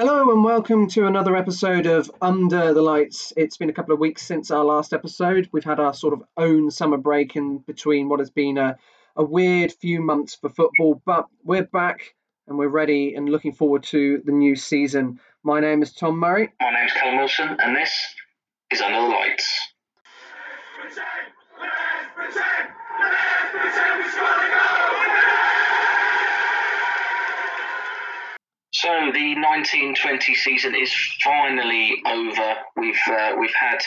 [0.00, 3.34] Hello and welcome to another episode of Under the Lights.
[3.36, 5.50] It's been a couple of weeks since our last episode.
[5.52, 8.78] We've had our sort of own summer break in between what has been a,
[9.14, 12.14] a weird few months for football, but we're back
[12.48, 15.20] and we're ready and looking forward to the new season.
[15.42, 16.48] My name is Tom Murray.
[16.62, 17.92] My name's Callum Wilson, and this
[18.70, 19.70] is Under the Lights.
[28.80, 30.90] So the 1920 season is
[31.22, 32.54] finally over.
[32.78, 33.78] We've uh, we've had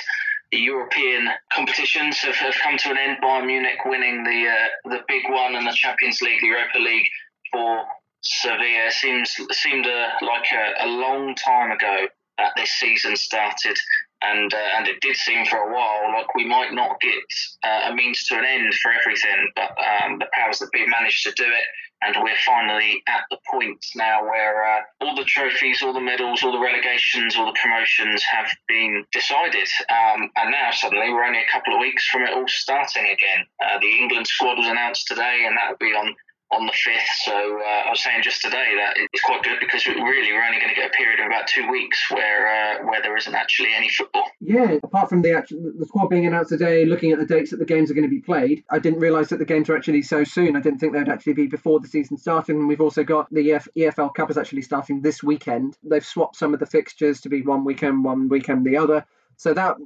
[0.51, 3.17] the European competitions have, have come to an end.
[3.23, 7.07] Bayern Munich winning the uh, the big one and the Champions League, the Europa League
[7.51, 7.85] for
[8.21, 8.91] Sevilla.
[8.91, 12.05] Seems seemed a, like a, a long time ago
[12.37, 13.75] that this season started,
[14.21, 17.23] and uh, and it did seem for a while like we might not get
[17.63, 19.71] uh, a means to an end for everything, but
[20.03, 21.65] um, the powers that be managed to do it,
[22.05, 26.43] and we're finally at the point now where uh, all the trophies, all the medals,
[26.43, 31.39] all the relegations, all the promotions have been decided, um, and now suddenly we're only
[31.39, 33.45] a couple of weeks from it all starting again.
[33.63, 36.15] Uh, the England squad was announced today, and that will be on
[36.53, 37.09] on the fifth.
[37.23, 40.59] So uh, I was saying just today that it's quite good because really we're only
[40.59, 43.73] going to get a period of about two weeks where uh, where there isn't actually
[43.75, 44.25] any football.
[44.39, 47.57] Yeah, apart from the actual the squad being announced today, looking at the dates that
[47.57, 50.03] the games are going to be played, I didn't realise that the games are actually
[50.03, 50.55] so soon.
[50.55, 52.57] I didn't think they'd actually be before the season starting.
[52.57, 55.77] And we've also got the EF- EFL Cup is actually starting this weekend.
[55.83, 59.05] They've swapped some of the fixtures to be one weekend, one weekend the other.
[59.37, 59.77] So that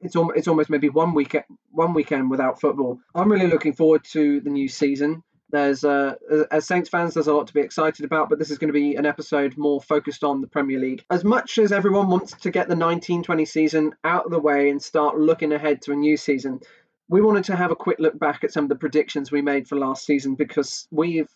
[0.00, 2.98] it's almost, it's almost maybe one weekend one weekend without football.
[3.14, 5.22] I'm really looking forward to the new season.
[5.52, 6.14] There's uh,
[6.50, 8.78] as Saints fans, there's a lot to be excited about, but this is going to
[8.78, 11.04] be an episode more focused on the Premier League.
[11.10, 14.82] As much as everyone wants to get the 1920 season out of the way and
[14.82, 16.60] start looking ahead to a new season,
[17.08, 19.68] we wanted to have a quick look back at some of the predictions we made
[19.68, 21.28] for last season because we've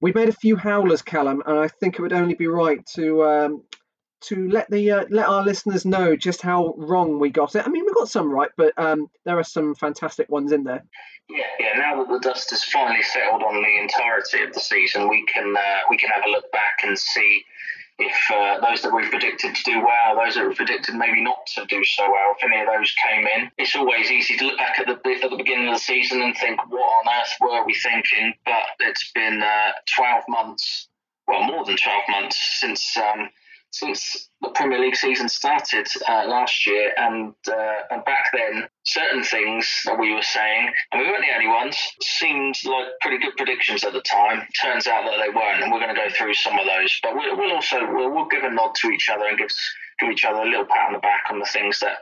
[0.00, 3.24] we've made a few howlers, Callum, and I think it would only be right to
[3.24, 3.62] um,
[4.22, 7.66] to let the uh, let our listeners know just how wrong we got it.
[7.66, 10.84] I mean, we got some right, but um, there are some fantastic ones in there.
[11.30, 11.78] Yeah, yeah.
[11.78, 15.56] Now that the dust has finally settled on the entirety of the season, we can
[15.56, 17.44] uh, we can have a look back and see
[18.00, 21.46] if uh, those that we predicted to do well, those that were predicted maybe not
[21.54, 23.50] to do so well, if any of those came in.
[23.58, 26.36] It's always easy to look back at the at the beginning of the season and
[26.36, 28.34] think, what on earth were we thinking?
[28.44, 30.88] But it's been uh, 12 months,
[31.28, 32.96] well, more than 12 months since.
[32.96, 33.30] Um,
[33.70, 39.22] since the Premier League season started uh, last year, and uh, and back then, certain
[39.22, 43.36] things that we were saying, and we weren't the only ones, seemed like pretty good
[43.36, 44.46] predictions at the time.
[44.60, 46.98] Turns out that they weren't, and we're going to go through some of those.
[47.02, 49.50] But we'll, also we'll, we'll give a nod to each other and give
[50.00, 51.98] give each other a little pat on the back on the things that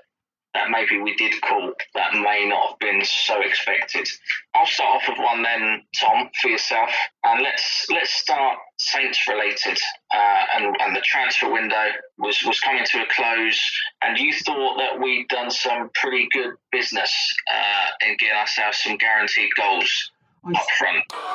[0.59, 4.09] that maybe we did call that may not have been so expected.
[4.55, 6.91] I'll start off with one then, Tom, for yourself,
[7.25, 9.79] and let's let's start Saints related.
[10.13, 11.87] Uh, and and the transfer window
[12.19, 13.61] was was coming to a close,
[14.03, 17.13] and you thought that we'd done some pretty good business
[17.53, 20.11] uh, in getting ourselves some guaranteed goals
[20.45, 20.67] up.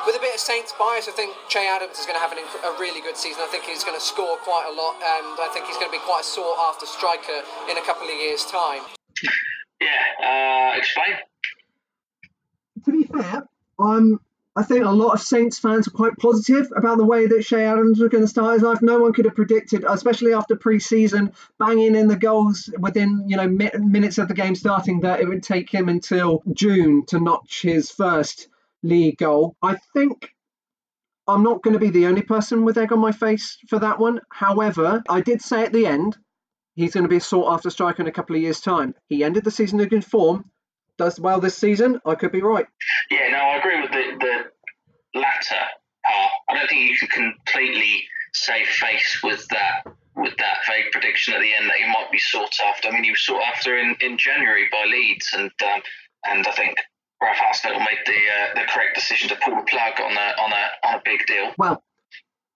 [0.07, 2.39] With a bit of Saints bias, I think Che Adams is going to have an
[2.39, 3.43] inc- a really good season.
[3.43, 5.95] I think he's going to score quite a lot, and I think he's going to
[5.95, 8.81] be quite a sought after striker in a couple of years' time.
[9.81, 11.15] Yeah, uh, explain.
[12.85, 13.43] To be fair,
[13.79, 14.19] um,
[14.55, 17.63] I think a lot of Saints fans are quite positive about the way that Che
[17.63, 18.81] Adams was going to start his life.
[18.81, 23.47] No one could have predicted, especially after pre-season, banging in the goals within you know
[23.47, 27.61] mi- minutes of the game starting, that it would take him until June to notch
[27.63, 28.47] his first
[28.83, 29.55] league goal.
[29.61, 30.29] I think
[31.27, 33.97] I'm not going to be the only person with egg on my face for that
[33.97, 34.21] one.
[34.29, 36.17] However, I did say at the end
[36.75, 38.95] he's going to be a sought after striker in a couple of years' time.
[39.07, 40.49] He ended the season in good form,
[40.97, 41.99] does well this season.
[42.05, 42.65] I could be right.
[43.09, 45.55] Yeah, no, I agree with the, the latter
[46.05, 46.31] part.
[46.49, 49.83] I don't think you can completely save face with that
[50.15, 52.87] with that vague prediction at the end that he might be sought after.
[52.87, 55.81] I mean, he was sought after in, in January by Leeds, and um,
[56.25, 56.77] and I think
[57.21, 60.51] Ralph Hasenhüttl made the uh, the correct decision to pull the plug on a on
[60.51, 61.53] a on a big deal.
[61.57, 61.83] Well,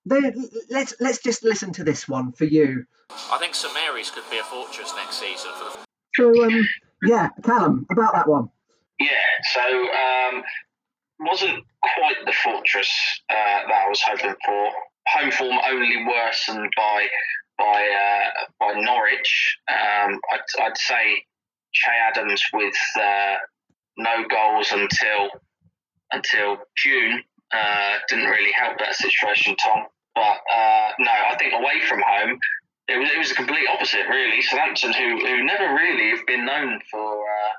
[0.05, 2.85] then let's let's just listen to this one for you.
[3.31, 6.67] I think St Mary's could be a fortress next season for the So um,
[7.03, 8.49] yeah, Callum, about that one.
[8.99, 9.09] Yeah,
[9.53, 10.43] so um,
[11.19, 11.63] wasn't
[11.95, 12.89] quite the fortress
[13.29, 14.71] uh, that I was hoping for.
[15.07, 17.07] Home form only worsened by
[17.57, 19.57] by uh, by Norwich.
[19.69, 21.23] Um, I'd, I'd say
[21.73, 23.35] Che Adams with uh,
[23.97, 25.29] no goals until
[26.11, 27.23] until June
[27.53, 29.85] uh, didn't really help that situation, Tom.
[30.15, 32.37] But uh, no, I think away from home,
[32.87, 34.41] it was it was the complete opposite, really.
[34.41, 37.53] Southampton, who who never really have been known for uh,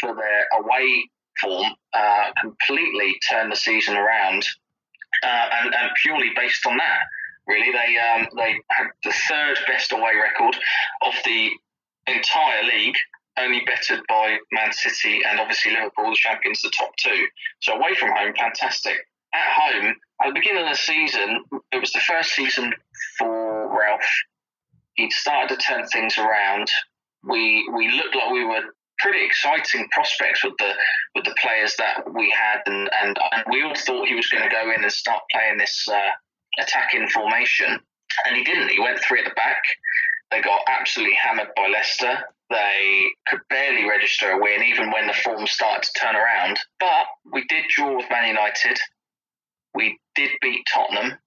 [0.00, 1.08] for their away
[1.40, 4.46] form, uh, completely turned the season around,
[5.22, 7.00] uh, and and purely based on that.
[7.46, 10.56] Really, they um, they had the third best away record
[11.04, 11.50] of the
[12.06, 12.96] entire league,
[13.38, 17.26] only bettered by Man City and obviously Liverpool, the champions, the top two.
[17.60, 18.96] So away from home, fantastic.
[19.34, 22.72] At home, at the beginning of the season, it was the first season
[23.18, 24.00] for Ralph.
[24.94, 26.68] He'd started to turn things around.
[27.24, 28.62] We we looked like we were
[28.98, 30.72] pretty exciting prospects with the
[31.14, 34.48] with the players that we had, and and, and we all thought he was going
[34.48, 36.10] to go in and start playing this uh,
[36.60, 37.78] attacking formation,
[38.26, 38.68] and he didn't.
[38.68, 39.62] He went three at the back.
[40.30, 42.18] They got absolutely hammered by Leicester.
[42.50, 46.58] They could barely register a win, even when the form started to turn around.
[46.80, 48.78] But we did draw with Man United.
[49.74, 51.18] We did beat Tottenham,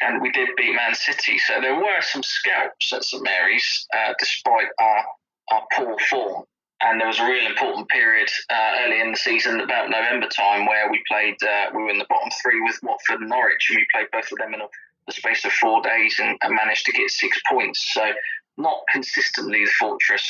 [0.00, 1.38] and we did beat Man City.
[1.38, 5.04] So there were some scalps at St Mary's, uh, despite our
[5.52, 6.44] our poor form
[6.82, 10.66] and there was a real important period uh, early in the season, about November time,
[10.66, 11.36] where we played.
[11.42, 14.32] Uh, we were in the bottom three with Watford and Norwich, and we played both
[14.32, 14.66] of them in a,
[15.06, 17.92] the space of four days and, and, managed to get six points.
[17.92, 18.12] So,
[18.56, 20.26] not consistently the fortress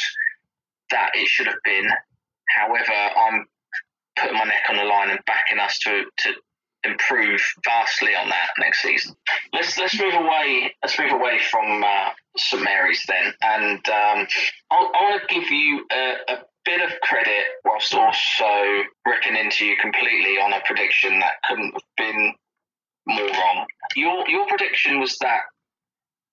[0.90, 1.88] that it should have been.
[2.48, 3.46] However, I'm
[4.16, 6.32] putting my neck on the line and backing us to to
[6.84, 9.14] improve vastly on that next season.
[9.52, 10.74] Let's let's move away.
[10.82, 14.26] Let's move away from uh, St Mary's then, and um,
[14.70, 19.76] I want to give you a, a, bit of credit whilst also breaking into you
[19.80, 22.34] completely on a prediction that couldn't have been
[23.06, 23.66] more wrong.
[23.96, 25.40] Your your prediction was that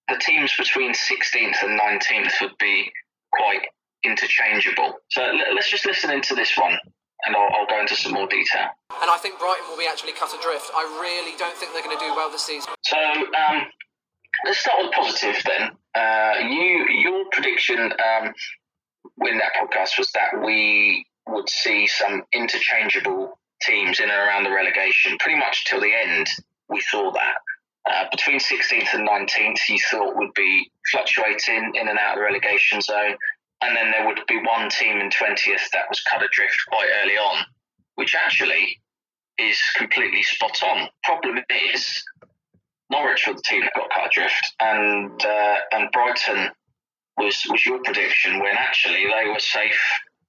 [0.10, 2.92] the teams between 16th and 19th would be
[3.34, 3.68] quite
[4.04, 4.94] interchangeable.
[5.10, 5.22] So
[5.54, 6.78] let's just listen into this one
[7.28, 8.72] and I'll, I'll, go into some more detail.
[9.02, 10.72] And I think Brighton will be actually cut adrift.
[10.74, 12.72] I really don't think they're going to do well this season.
[12.84, 13.68] So um,
[14.46, 15.72] let's start with positive then.
[15.94, 18.34] Uh, you, your prediction um,
[19.16, 24.52] when that podcast was that we would see some interchangeable teams in and around the
[24.52, 25.18] relegation.
[25.20, 26.28] Pretty much till the end,
[26.70, 27.36] we saw that.
[27.90, 32.24] Uh, between 16th and 19th, you thought would be fluctuating in and out of the
[32.24, 33.16] relegation zone
[33.62, 37.18] and then there would be one team in 20th that was cut adrift quite early
[37.18, 37.46] on,
[37.96, 38.80] which actually
[39.40, 40.90] is completely spot on.
[41.04, 41.40] Problem
[41.72, 42.04] is,
[42.92, 46.50] Norwich were the team that got cut adrift, and uh, and Brighton
[47.18, 49.82] was was your prediction when actually they were safe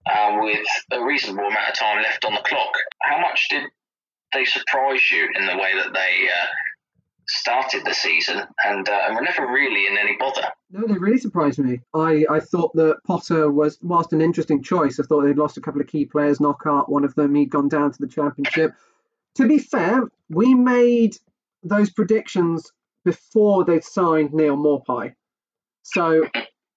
[0.07, 2.73] uh, with a reasonable amount of time left on the clock.
[3.03, 3.65] How much did
[4.33, 6.47] they surprise you in the way that they uh,
[7.29, 10.49] started the season and, uh, and were never really in any bother.
[10.71, 11.81] No, they really surprised me.
[11.95, 15.61] I, I thought that Potter was, whilst an interesting choice, I thought they'd lost a
[15.61, 18.73] couple of key players, Knockaert, one of them, he'd gone down to the championship.
[19.37, 21.17] To be fair, we made
[21.63, 22.73] those predictions
[23.05, 25.15] before they'd signed Neil Maupay.
[25.83, 26.25] So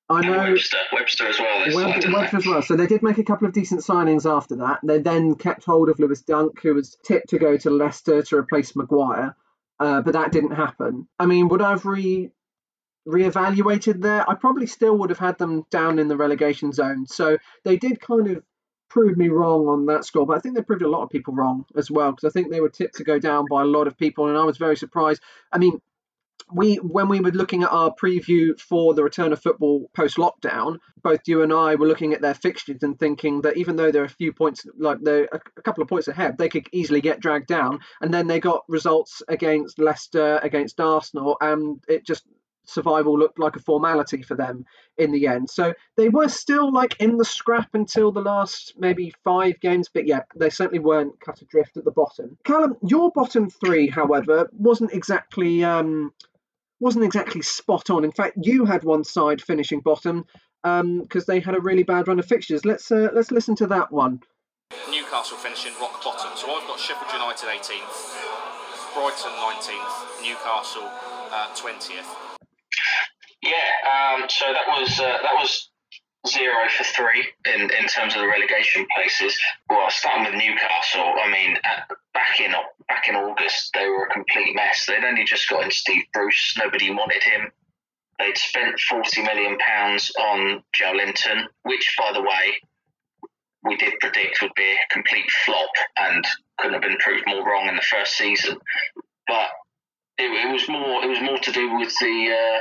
[0.09, 1.75] I know Webster, Webster as well.
[1.75, 2.61] Webster, Webster as well.
[2.61, 4.79] So they did make a couple of decent signings after that.
[4.83, 8.35] They then kept hold of Lewis Dunk, who was tipped to go to Leicester to
[8.35, 9.35] replace Maguire
[9.81, 11.07] uh, but that didn't happen.
[11.17, 12.29] I mean, would I have re
[13.07, 14.29] reevaluated there?
[14.29, 17.07] I probably still would have had them down in the relegation zone.
[17.07, 18.43] So they did kind of
[18.91, 21.33] prove me wrong on that score, but I think they proved a lot of people
[21.33, 23.87] wrong as well because I think they were tipped to go down by a lot
[23.87, 25.23] of people, and I was very surprised.
[25.51, 25.81] I mean,
[26.53, 30.77] we when we were looking at our preview for the return of football post lockdown,
[31.03, 34.03] both you and I were looking at their fixtures and thinking that even though they're
[34.03, 37.47] a few points, like they're a couple of points ahead, they could easily get dragged
[37.47, 37.79] down.
[38.01, 42.23] And then they got results against Leicester, against Arsenal, and it just
[42.65, 44.65] survival looked like a formality for them
[44.97, 45.49] in the end.
[45.49, 50.07] So they were still like in the scrap until the last maybe five games, but
[50.07, 52.37] yeah, they certainly weren't cut adrift at the bottom.
[52.43, 56.13] Callum, your bottom three, however, wasn't exactly um,
[56.81, 58.03] wasn't exactly spot on.
[58.03, 60.25] In fact, you had one side finishing bottom
[60.63, 62.65] because um, they had a really bad run of fixtures.
[62.65, 64.19] Let's uh, let's listen to that one.
[64.89, 66.31] Newcastle finishing rock bottom.
[66.35, 70.89] So I've got Sheffield United 18th, Brighton 19th, Newcastle
[71.31, 72.07] uh, 20th.
[73.41, 73.51] Yeah,
[73.87, 75.69] um, so that was uh, that was
[76.27, 79.37] zero for three in, in terms of the relegation places.
[79.69, 81.57] Well, starting with Newcastle, I mean,
[82.13, 82.51] back in
[82.87, 84.85] back in August, they were a complete mess.
[84.85, 86.55] They'd only just got in Steve Bruce.
[86.61, 87.51] Nobody wanted him.
[88.19, 92.61] They'd spent forty million pounds on Joelinton, which, by the way,
[93.63, 96.25] we did predict would be a complete flop and
[96.57, 98.57] couldn't have been proved more wrong in the first season.
[99.27, 99.49] But
[100.17, 102.59] it, it was more it was more to do with the uh,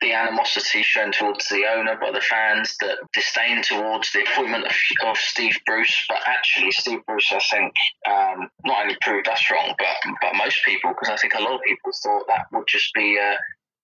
[0.00, 4.72] the animosity shown towards the owner by the fans, the disdain towards the appointment of,
[5.06, 6.04] of Steve Bruce.
[6.08, 7.72] But actually, Steve Bruce, I think,
[8.08, 11.54] um, not only proved us wrong, but but most people, because I think a lot
[11.54, 13.32] of people thought that would just be a,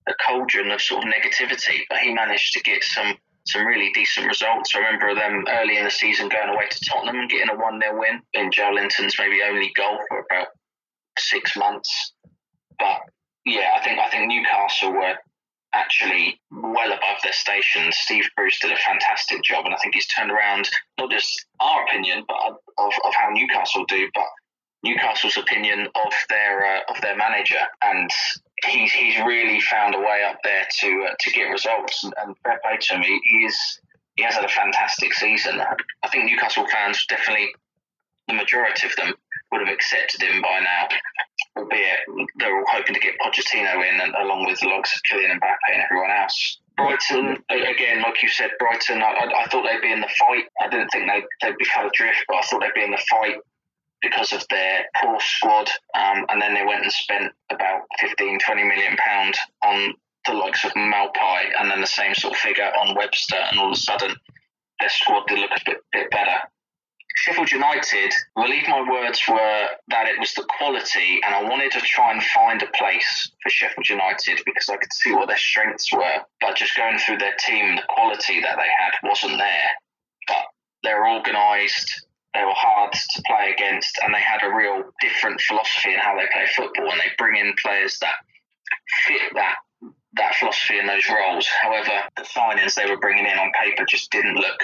[0.08, 1.80] a cauldron of sort of negativity.
[1.88, 3.16] But he managed to get some
[3.46, 4.72] some really decent results.
[4.74, 7.80] I remember them early in the season going away to Tottenham and getting a 1
[7.80, 10.48] 0 win in Joelinton's maybe only goal for about
[11.18, 12.14] six months.
[12.78, 13.00] But
[13.44, 15.16] yeah, I think I think Newcastle were
[15.74, 17.90] actually well above their station.
[17.92, 21.84] Steve Bruce did a fantastic job, and I think he's turned around not just our
[21.84, 24.26] opinion, but of, of how Newcastle do, but
[24.84, 28.10] Newcastle's opinion of their uh, of their manager, and
[28.66, 32.04] he's he's really found a way up there to uh, to get results.
[32.04, 33.80] And, and fair play to him, he, he is
[34.16, 35.60] he has had a fantastic season.
[36.02, 37.54] I think Newcastle fans definitely
[38.28, 39.14] the majority of them
[39.52, 40.88] would have accepted him by now,
[41.56, 42.00] albeit
[42.36, 45.72] they're all hoping to get Pochettino in, and, along with the likes of Kylian Mbappe
[45.72, 46.58] and everyone else.
[46.76, 50.44] Brighton, again, like you said, Brighton, I, I, thought they'd be in the fight.
[50.60, 53.04] I didn't think they'd, they'd be cut adrift, but I thought they'd be in the
[53.08, 53.36] fight
[54.02, 55.70] because of their poor squad.
[55.94, 59.94] Um, and then they went and spent about 15, 20 million pounds on
[60.26, 63.66] the likes of Maupay, and then the same sort of figure on Webster, and all
[63.66, 64.16] of a sudden
[64.80, 66.38] their squad did look a bit, bit better.
[67.14, 71.70] Sheffield United, I believe my words were that it was the quality, and I wanted
[71.72, 75.38] to try and find a place for Sheffield United because I could see what their
[75.38, 76.24] strengths were.
[76.40, 79.70] But just going through their team, the quality that they had wasn't there.
[80.26, 80.44] But
[80.82, 85.94] they're organised, they were hard to play against, and they had a real different philosophy
[85.94, 88.16] in how they play football, and they bring in players that
[89.06, 89.54] fit that
[90.16, 91.46] that philosophy and those roles.
[91.62, 94.60] However, the signings they were bringing in on paper just didn't look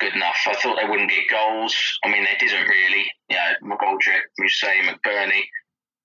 [0.00, 0.38] good enough.
[0.46, 1.76] I thought they wouldn't get goals.
[2.04, 3.04] I mean, they didn't really.
[3.28, 5.44] You know, McGoldrick, Mousset, McBurnie,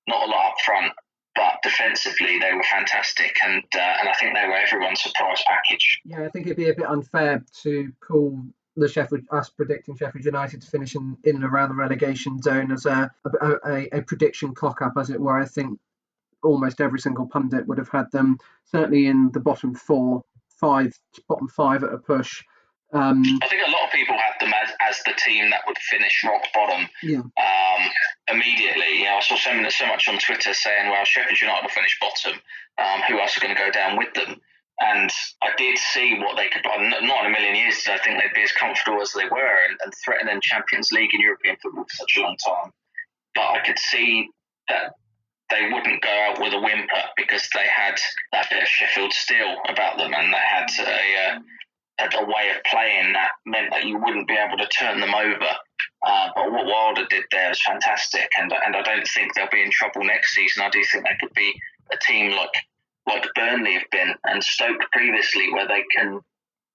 [0.08, 0.92] not a lot up front,
[1.36, 6.02] but defensively they were fantastic, and uh, and I think they were everyone's surprise package.
[6.06, 8.44] Yeah, I think it'd be a bit unfair to call
[8.78, 12.72] the Sheffield us predicting Sheffield United to finish in, in and around the relegation zone
[12.72, 13.12] as a
[13.42, 15.40] a, a, a prediction cock up, as it were.
[15.40, 15.80] I think
[16.44, 20.94] almost every single pundit would have had them certainly in the bottom four, five,
[21.28, 22.44] bottom five at a push.
[22.96, 25.78] Um, I think a lot of people had them as, as the team that would
[25.80, 27.20] finish rock bottom yeah.
[27.20, 27.82] um,
[28.32, 29.00] immediately.
[29.00, 32.00] You know, I saw so, so much on Twitter saying, well, Sheffield United will finish
[32.00, 32.40] bottom.
[32.78, 34.40] Um, who else are going to go down with them?
[34.80, 35.10] And
[35.44, 38.36] I did see what they could, not in a million years did I think they'd
[38.36, 41.96] be as comfortable as they were and, and threatening Champions League and European football for
[41.96, 42.72] such a long time.
[43.36, 44.30] But I could see
[44.70, 44.96] that
[45.50, 47.96] they wouldn't go out with a whimper because they had
[48.32, 51.40] that bit of Sheffield steel about them and they had a, uh,
[52.00, 55.50] a way of playing that meant that you wouldn't be able to turn them over.
[56.06, 59.64] Uh, but what Wilder did there was fantastic, and and I don't think they'll be
[59.64, 60.64] in trouble next season.
[60.64, 61.54] I do think they could be
[61.92, 62.54] a team like
[63.08, 66.22] like Burnley have been and Stoke previously, where they can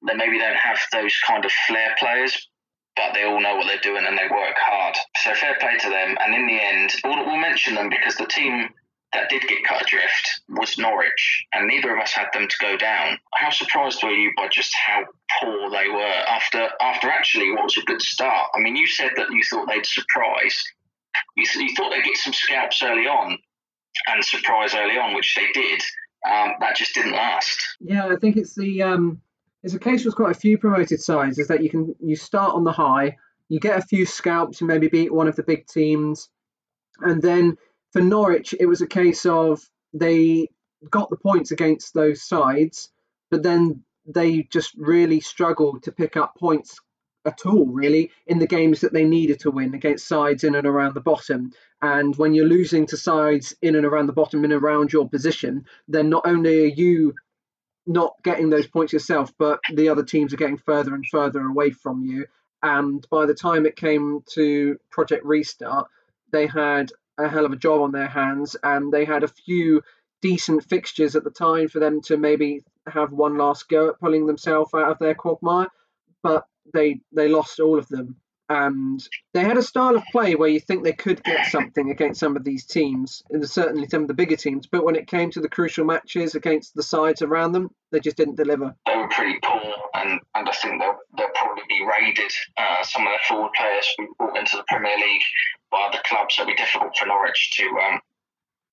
[0.06, 2.48] they maybe don't have those kind of flair players,
[2.96, 4.96] but they all know what they're doing and they work hard.
[5.22, 6.16] So fair play to them.
[6.24, 8.68] And in the end, we'll, we'll mention them because the team
[9.12, 12.76] that did get cut adrift was Norwich, and neither of us had them to go
[12.76, 13.18] down.
[13.34, 15.04] How surprised were you by just how
[15.40, 18.48] poor they were after after actually what was a good start?
[18.54, 20.62] I mean, you said that you thought they'd surprise.
[21.36, 23.36] You, you thought they'd get some scalps early on
[24.06, 25.82] and surprise early on, which they did.
[26.30, 27.60] Um, that just didn't last.
[27.80, 29.20] Yeah, I think it's the um,
[29.62, 32.54] it's a case with quite a few promoted sides is that you can you start
[32.54, 33.16] on the high,
[33.48, 36.28] you get a few scalps and maybe beat one of the big teams,
[37.00, 37.56] and then
[37.92, 39.60] for Norwich, it was a case of
[39.92, 40.48] they
[40.88, 42.90] got the points against those sides,
[43.30, 46.78] but then they just really struggled to pick up points
[47.26, 50.66] at all, really, in the games that they needed to win against sides in and
[50.66, 51.52] around the bottom.
[51.82, 55.66] And when you're losing to sides in and around the bottom and around your position,
[55.86, 57.14] then not only are you
[57.86, 61.70] not getting those points yourself, but the other teams are getting further and further away
[61.70, 62.24] from you.
[62.62, 65.88] And by the time it came to Project Restart,
[66.32, 66.90] they had
[67.24, 69.82] a hell of a job on their hands, and they had a few
[70.22, 74.26] decent fixtures at the time for them to maybe have one last go at pulling
[74.26, 75.68] themselves out of their quagmire,
[76.22, 78.16] but they they lost all of them.
[78.48, 79.00] And
[79.32, 82.36] they had a style of play where you think they could get something against some
[82.36, 84.66] of these teams, and certainly some of the bigger teams.
[84.66, 88.16] But when it came to the crucial matches against the sides around them, they just
[88.16, 88.74] didn't deliver.
[88.86, 91.28] They were pretty poor, and, and I think they'll
[91.68, 92.32] be raided.
[92.56, 95.22] Uh, some of their forward players we brought into the Premier League
[95.70, 98.00] by other clubs, so it'll be difficult for Norwich to um,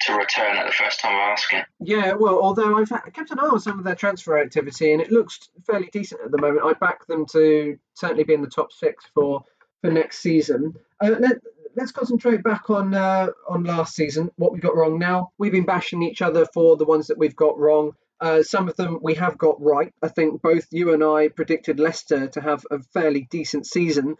[0.01, 1.63] to return at the first time of asking.
[1.79, 5.11] Yeah, well, although I've kept an eye on some of their transfer activity and it
[5.11, 8.71] looks fairly decent at the moment, I'd back them to certainly be in the top
[8.71, 9.43] six for
[9.81, 10.75] for next season.
[11.03, 11.37] Uh, let,
[11.75, 14.99] let's concentrate back on uh, on last season, what we got wrong.
[14.99, 17.93] Now we've been bashing each other for the ones that we've got wrong.
[18.19, 19.93] Uh, some of them we have got right.
[20.01, 24.15] I think both you and I predicted Leicester to have a fairly decent season,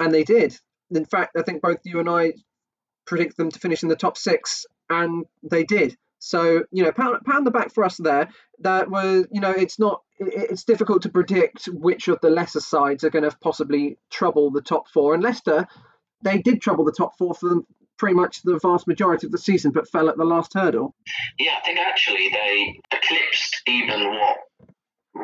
[0.00, 0.58] and they did.
[0.90, 2.32] In fact, I think both you and I
[3.06, 5.96] predict them to finish in the top six, and they did.
[6.18, 8.28] So you know, pound, pound the back for us there.
[8.60, 10.02] That was, you know, it's not.
[10.18, 14.62] It's difficult to predict which of the lesser sides are going to possibly trouble the
[14.62, 15.14] top four.
[15.14, 15.66] And Leicester,
[16.22, 17.66] they did trouble the top four for them
[18.02, 20.92] pretty much the vast majority of the season, but fell at the last hurdle.
[21.38, 24.38] Yeah, I think actually they eclipsed even what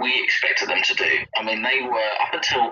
[0.00, 1.11] we expected them to do.
[1.37, 2.70] I mean, they were up until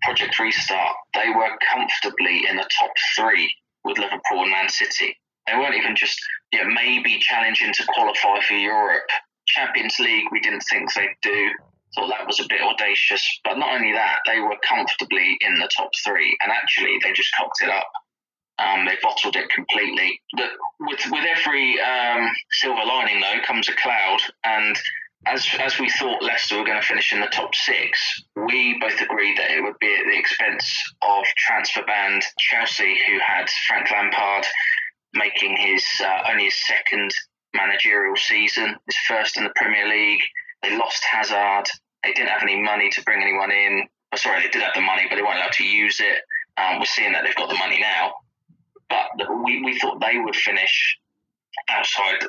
[0.00, 3.54] Project Restart, they were comfortably in the top three
[3.84, 5.14] with Liverpool and Man City.
[5.46, 6.18] They weren't even just
[6.54, 9.10] you know, maybe challenging to qualify for Europe.
[9.46, 11.50] Champions League, we didn't think they'd do.
[11.94, 13.40] Thought that was a bit audacious.
[13.44, 17.28] But not only that, they were comfortably in the top three, and actually they just
[17.36, 17.92] cocked it up.
[18.58, 20.20] Um, they bottled it completely.
[20.36, 24.76] But with with every um, silver lining, though, comes a cloud, and
[25.26, 29.00] as as we thought Leicester were going to finish in the top six, we both
[29.00, 33.90] agreed that it would be at the expense of transfer band Chelsea, who had Frank
[33.90, 34.44] Lampard
[35.14, 37.10] making his uh, only his second
[37.54, 40.22] managerial season, his first in the Premier League.
[40.62, 41.68] They lost Hazard.
[42.02, 43.86] They didn't have any money to bring anyone in.
[44.12, 46.18] Oh, sorry, they did have the money, but they weren't allowed to use it.
[46.56, 48.12] Um, we're seeing that they've got the money now,
[48.92, 50.98] but we, we thought they would finish
[51.68, 52.26] outside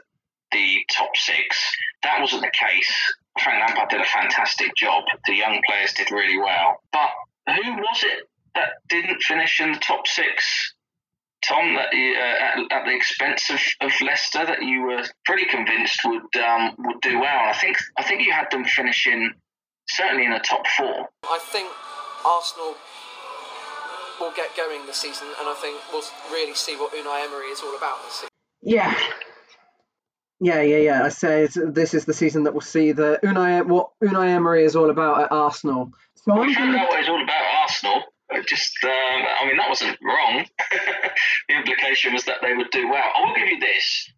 [0.51, 1.59] the top six.
[2.03, 2.93] That wasn't the case.
[3.41, 5.03] Frank Lampard did a fantastic job.
[5.25, 6.81] The young players did really well.
[6.91, 7.09] But
[7.47, 10.75] who was it that didn't finish in the top six?
[11.47, 15.99] Tom, that uh, at, at, the expense of, of Leicester, that you were pretty convinced
[16.05, 17.49] would um, would do well.
[17.49, 19.33] I think I think you had them finishing
[19.89, 21.09] certainly in the top four.
[21.25, 21.69] I think
[22.25, 22.75] Arsenal
[24.19, 27.61] will get going this season, and I think we'll really see what Unai Emery is
[27.61, 28.29] all about this season.
[28.61, 28.95] Yeah,
[30.43, 31.03] yeah, yeah, yeah.
[31.03, 34.75] I say this is the season that we'll see the Unai what Unai Emery is
[34.75, 35.93] all about at Arsenal.
[36.15, 36.83] So we I'm found gonna...
[36.83, 38.01] out what he's all about Arsenal.
[38.47, 40.45] Just, um, I mean, that wasn't wrong.
[41.49, 43.03] the implication was that they would do well.
[43.15, 44.11] I will give you this: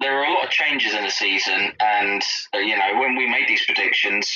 [0.00, 2.22] there are a lot of changes in the season, and
[2.54, 4.32] uh, you know, when we made these predictions,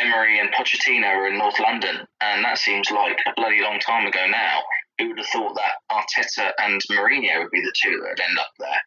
[0.00, 4.06] Emery and Pochettino are in North London, and that seems like a bloody long time
[4.06, 4.60] ago now.
[4.98, 8.38] Who would have thought that Arteta and Mourinho would be the two that would end
[8.38, 8.82] up there?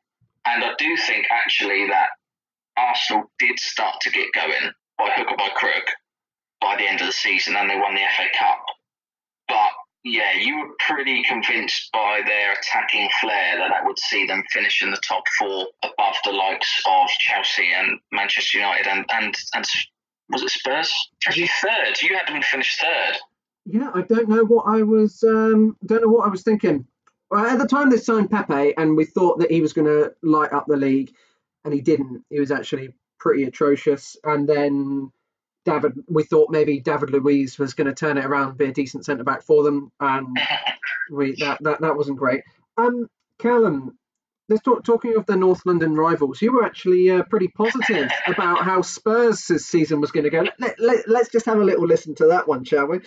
[0.45, 2.09] And I do think actually that
[2.77, 5.85] Arsenal did start to get going by hook or by crook
[6.61, 8.63] by the end of the season and they won the FA Cup.
[9.47, 9.71] But
[10.03, 14.81] yeah, you were pretty convinced by their attacking flair that that would see them finish
[14.81, 19.65] in the top four above the likes of Chelsea and Manchester United and, and, and
[20.29, 20.93] was it Spurs?
[21.27, 22.01] Actually, third.
[22.01, 23.17] You had them finish third.
[23.65, 25.23] Yeah, I don't know what I was.
[25.23, 26.85] Um, don't know what I was thinking.
[27.29, 30.13] Well, at the time they signed Pepe, and we thought that he was going to
[30.21, 31.13] light up the league,
[31.63, 32.23] and he didn't.
[32.29, 34.17] He was actually pretty atrocious.
[34.23, 35.11] And then
[35.65, 39.05] David, we thought maybe David Luiz was going to turn it around, be a decent
[39.05, 40.27] centre back for them, and
[41.11, 42.43] we that that, that wasn't great.
[42.77, 43.09] Um,
[43.39, 43.97] Callum,
[44.49, 46.41] let's talk, talking of the North London rivals.
[46.41, 50.41] You were actually uh, pretty positive about how Spurs' season was going to go.
[50.41, 52.99] Let, let, let, let's just have a little listen to that one, shall we?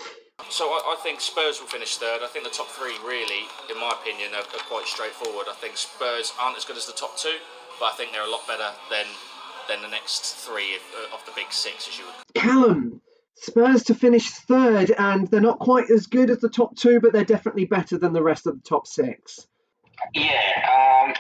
[0.51, 2.21] So I, I, think Spurs will finish third.
[2.23, 5.47] I think the top three, really, in my opinion, are, are, quite straightforward.
[5.49, 7.37] I think Spurs aren't as good as the top two,
[7.81, 9.07] but I think they're a lot better than
[9.69, 12.15] than the next three of, uh, of the big six, as you would.
[12.35, 13.01] Callum,
[13.35, 17.13] Spurs to finish third, and they're not quite as good as the top two, but
[17.13, 19.47] they're definitely better than the rest of the top six.
[20.15, 21.15] Yeah, um,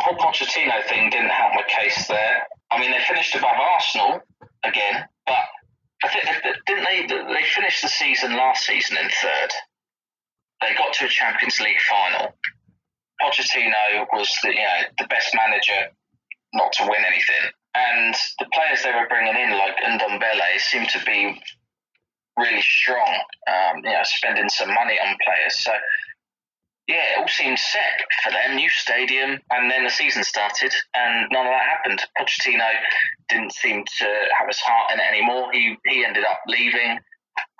[0.00, 2.46] the whole Pochettino thing didn't help my case there.
[2.70, 4.20] I mean, they finished above Arsenal
[4.64, 5.44] again, but
[6.02, 6.24] I think
[6.66, 7.06] didn't they?
[7.06, 9.50] They finished the season last season in third.
[10.62, 12.34] They got to a Champions League final.
[13.20, 15.92] Pochettino was the you know the best manager
[16.54, 21.04] not to win anything, and the players they were bringing in like Ndombele seemed to
[21.04, 21.42] be
[22.38, 23.20] really strong.
[23.46, 25.58] Um, you know, spending some money on players.
[25.58, 25.72] So
[26.88, 28.56] yeah, it all seemed set for them.
[28.56, 32.02] New stadium, and then the season started, and none of that happened.
[32.18, 32.68] Pochettino
[33.28, 34.06] didn't seem to
[34.38, 35.52] have his heart in it anymore.
[35.52, 36.98] He he ended up leaving.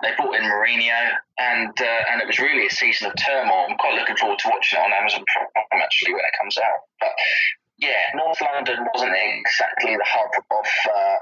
[0.03, 3.67] They brought in Mourinho, and uh, and it was really a season of turmoil.
[3.71, 6.81] I'm quite looking forward to watching it on Amazon Prime actually when it comes out.
[6.99, 7.13] But
[7.79, 11.17] yeah, North London wasn't exactly the hub of uh,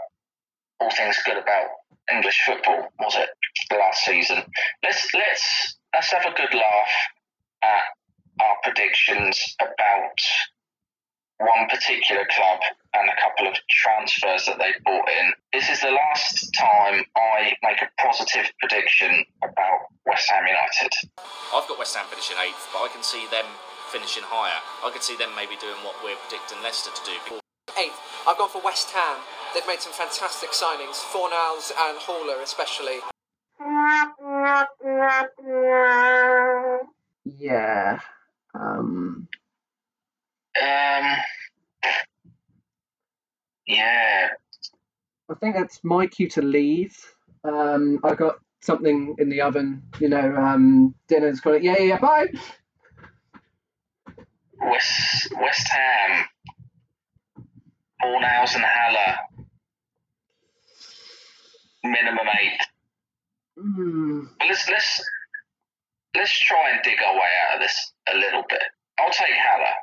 [0.80, 1.68] all things good about
[2.10, 3.28] English football, was it?
[3.70, 4.42] Last season.
[4.82, 6.94] Let's let's let's have a good laugh
[7.62, 7.84] at
[8.40, 10.20] our predictions about
[11.38, 12.60] one particular club
[12.94, 15.32] and a couple of transfers that they brought in.
[15.52, 20.92] This is the last time I make a positive prediction about West Ham United.
[21.54, 23.46] I've got West Ham finishing eighth, but I can see them
[23.90, 24.58] finishing higher.
[24.84, 27.14] I can see them maybe doing what we're predicting Leicester to do.
[27.78, 27.98] Eighth.
[28.26, 29.22] I've gone for West Ham.
[29.54, 32.98] They've made some fantastic signings, Fornals and Haller especially.
[37.36, 38.00] Yeah.
[38.54, 39.28] Um.
[40.62, 41.16] Um.
[43.66, 44.28] Yeah.
[45.30, 46.96] I think that's my cue to leave.
[47.44, 49.82] Um, I got something in the oven.
[50.00, 51.62] You know, um, dinner's got it.
[51.62, 51.98] Yeah, yeah, yeah.
[51.98, 52.28] Bye.
[54.60, 56.24] West West Ham,
[58.02, 59.16] Fornals Haller,
[61.84, 62.60] minimum eight.
[63.58, 64.28] Mm.
[64.48, 65.04] Let's let's
[66.16, 68.62] let's try and dig our way out of this a little bit.
[68.98, 69.74] I'll take Haller.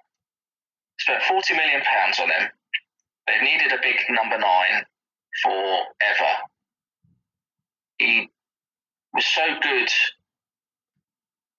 [0.99, 2.49] Spent forty million pounds on him.
[3.27, 4.85] They've needed a big number nine
[5.43, 6.31] forever.
[7.97, 8.29] He
[9.13, 9.89] was so good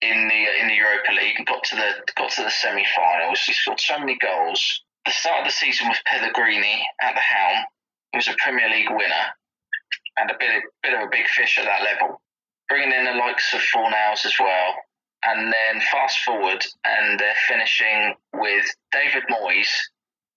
[0.03, 3.41] in the uh, in the Europa League and got to the got to the semi-finals.
[3.41, 4.83] He scored so many goals.
[5.07, 7.65] The start of the season with Pellegrini at the helm.
[8.13, 9.27] He was a Premier League winner
[10.19, 12.21] and a bit of, bit of a big fish at that level.
[12.69, 14.75] Bringing in the likes of Fornals as well,
[15.25, 19.71] and then fast forward and they're finishing with David Moyes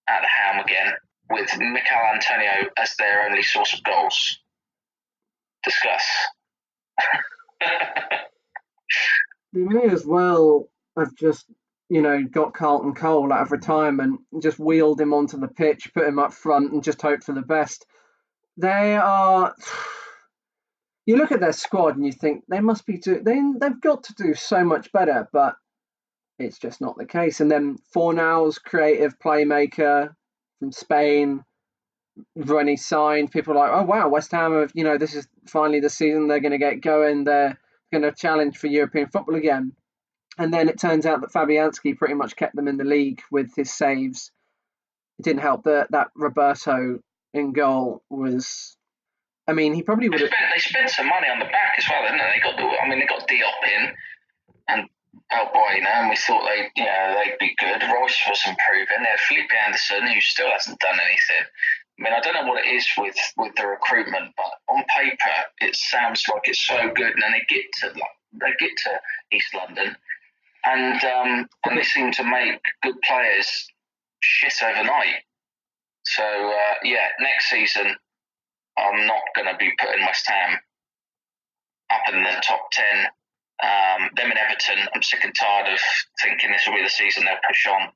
[0.08, 0.94] at the helm again,
[1.30, 4.40] with Michail Antonio as their only source of goals.
[5.64, 6.06] Discuss.
[9.54, 11.46] They may as well have just,
[11.90, 16.08] you know, got Carlton Cole out of retirement, just wheeled him onto the pitch, put
[16.08, 17.86] him up front, and just hope for the best.
[18.58, 19.56] They are.
[21.10, 24.04] You look at their squad and you think they must be do they they've got
[24.04, 25.56] to do so much better, but
[26.38, 27.40] it's just not the case.
[27.40, 30.14] And then Fornals, creative playmaker
[30.60, 31.44] from Spain,
[32.36, 35.28] when he signed, people are like, oh wow, West Ham have you know this is
[35.48, 37.24] finally the season they're going to get going.
[37.24, 37.58] They're
[37.92, 39.72] going to challenge for European football again.
[40.38, 43.56] And then it turns out that Fabianski pretty much kept them in the league with
[43.56, 44.32] his saves.
[45.18, 47.00] It didn't help that that Roberto
[47.34, 48.78] in goal was.
[49.50, 50.30] I mean, he probably would have.
[50.30, 52.38] spent, they spent some money on the back as well, didn't they?
[52.38, 53.84] They got the, I mean, they got Diop in
[54.70, 54.90] and
[55.34, 57.82] Balbuena, and we thought they, you know, they'd be good.
[57.82, 59.02] Royce was improving.
[59.02, 61.50] They had Felipe Anderson, who still hasn't done anything.
[62.00, 65.38] I mean, I don't know what it is with, with the recruitment, but on paper,
[65.62, 67.12] it sounds like it's so good.
[67.12, 67.94] And then they get to
[68.34, 68.92] they get to
[69.36, 69.96] East London,
[70.66, 73.68] and um, and they seem to make good players
[74.22, 75.26] shit overnight.
[76.06, 77.96] So uh, yeah, next season,
[78.80, 80.58] I'm not going to be putting West Ham
[81.92, 83.08] up in the top ten.
[83.60, 85.80] Um, them and Everton, I'm sick and tired of
[86.24, 87.92] thinking this will be the season they'll push on.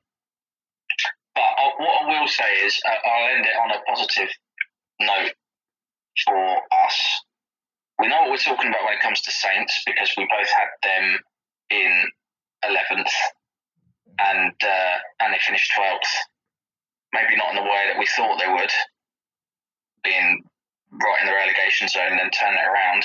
[1.34, 4.28] But I, what I will say is, uh, I'll end it on a positive
[5.00, 5.32] note
[6.26, 7.20] for us.
[7.98, 10.68] We know what we're talking about when it comes to Saints because we both had
[10.82, 11.18] them
[11.70, 12.10] in
[12.64, 13.10] 11th
[14.18, 16.12] and uh, and they finished 12th.
[17.12, 18.70] Maybe not in the way that we thought they would,
[20.02, 20.42] being
[21.02, 23.02] right in the relegation zone and then turn it around.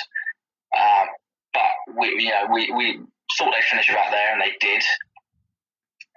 [0.77, 1.07] Um,
[1.53, 2.99] but we, yeah, we, we
[3.37, 4.83] thought they'd finish about there, and they did.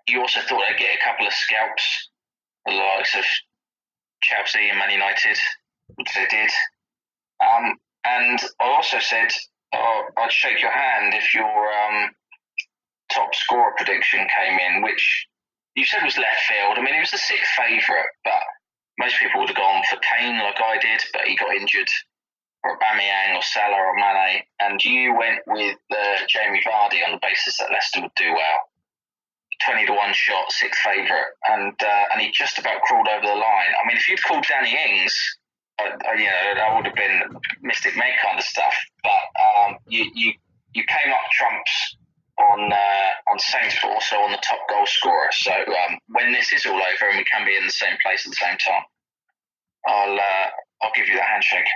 [0.09, 2.09] You also thought they'd get a couple of scalps,
[2.67, 3.25] the likes of
[4.23, 5.39] Chelsea and Man United,
[5.95, 6.51] which they did.
[7.41, 9.31] Um, and I also said
[9.75, 12.11] oh, I'd shake your hand if your um,
[13.13, 15.27] top scorer prediction came in, which
[15.75, 16.77] you said was left field.
[16.77, 18.43] I mean, it was the sixth favourite, but
[19.03, 21.91] most people would have gone for Kane like I did, but he got injured,
[22.62, 27.21] or Aubameyang or Salah or Mane, and you went with uh, Jamie Vardy on the
[27.21, 28.59] basis that Leicester would do well.
[29.67, 33.35] 20 to 1 shot, sixth favourite, and uh, and he just about crawled over the
[33.35, 33.73] line.
[33.79, 35.15] I mean, if you'd called Danny Ings,
[35.79, 37.23] uh, you know, that would have been
[37.62, 40.33] Mystic Meg kind of stuff, but um, you, you,
[40.75, 41.97] you came up trumps
[42.53, 45.29] on uh, on Saints, but also on the top goal scorer.
[45.33, 48.27] So um, when this is all over and we can be in the same place
[48.27, 48.83] at the same time,
[49.87, 50.47] I'll uh,
[50.83, 51.69] I'll give you the handshake.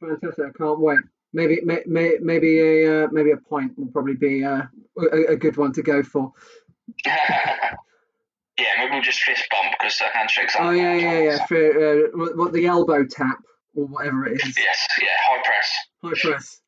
[0.00, 0.44] Fantastic!
[0.54, 0.98] I can't wait.
[1.32, 4.62] Maybe, may, may, maybe a uh, maybe a point will probably be uh,
[4.98, 6.32] a, a good one to go for.
[7.06, 7.76] yeah,
[8.78, 11.46] maybe we'll just fist bump because the handshake's Oh yeah, yeah, yeah.
[11.46, 13.38] For, uh, what, what the elbow tap
[13.74, 14.56] or whatever it is.
[14.56, 15.76] Yes, yeah, high press.
[16.02, 16.60] High press.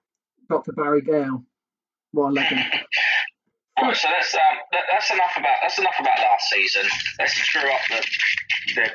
[0.51, 0.73] Dr.
[0.73, 1.45] Barry Gale.
[2.13, 2.61] Legend.
[3.81, 6.87] Right, so that's um, that, that's enough about that's enough about last season.
[7.19, 8.05] Let's screw up the
[8.75, 8.91] the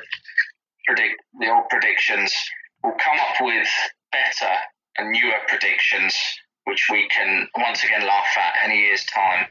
[0.86, 2.34] predict the old predictions.
[2.82, 3.68] We'll come up with
[4.12, 4.52] better
[4.98, 6.14] and newer predictions,
[6.64, 9.46] which we can once again laugh at in a year's time.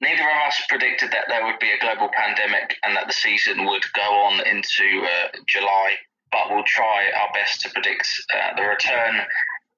[0.00, 3.66] Neither of us predicted that there would be a global pandemic and that the season
[3.66, 5.94] would go on into uh, July,
[6.30, 9.20] but we'll try our best to predict uh, the return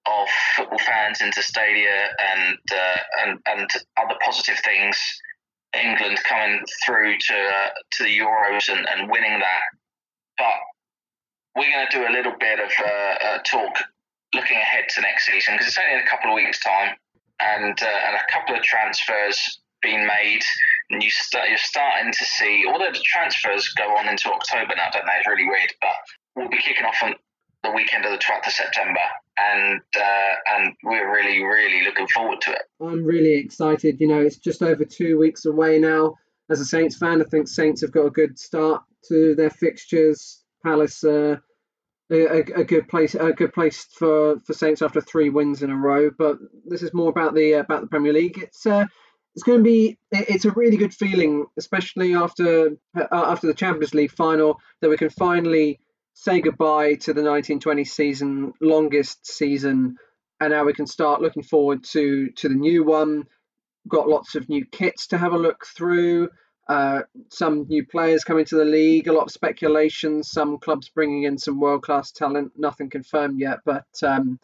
[0.07, 4.97] of football fans into stadia and uh, and and other positive things.
[5.75, 9.63] England coming through to uh, to the Euros and, and winning that,
[10.39, 10.55] but
[11.57, 13.75] we're going to do a little bit of uh, uh, talk
[14.35, 16.95] looking ahead to next season because it's only in a couple of weeks' time,
[17.41, 20.43] and uh, and a couple of transfers being made,
[20.91, 22.65] and you start you're starting to see.
[22.67, 25.19] Although the transfers go on into October now, don't they?
[25.19, 25.95] It's really weird, but
[26.37, 27.15] we'll be kicking off on
[27.65, 29.01] the weekend of the 12th of September,
[29.39, 32.63] and uh, and we're really really looking forward to it.
[32.81, 34.01] I'm really excited.
[34.01, 36.15] You know, it's just over two weeks away now,
[36.51, 40.43] as a Saints fan, I think Saints have got a good start to their fixtures.
[40.65, 41.37] Palace, uh,
[42.11, 45.77] a, a, good place, a good place for, for Saints after three wins in a
[45.77, 46.11] row.
[46.17, 48.39] But this is more about the uh, about the Premier League.
[48.39, 48.87] It's uh,
[49.35, 53.95] it's going to be it's a really good feeling, especially after uh, after the Champions
[53.95, 55.81] League final, that we can finally
[56.15, 59.97] say goodbye to the 1920 season, longest season,
[60.41, 63.25] and now we can start looking forward to to the new one.
[63.89, 66.31] Got lots of new kits to have a look through.
[66.67, 71.25] Uh, some new players coming to the league, a lot of speculation, some clubs bringing
[71.25, 72.53] in some world class talent.
[72.57, 74.39] Nothing confirmed yet, but um,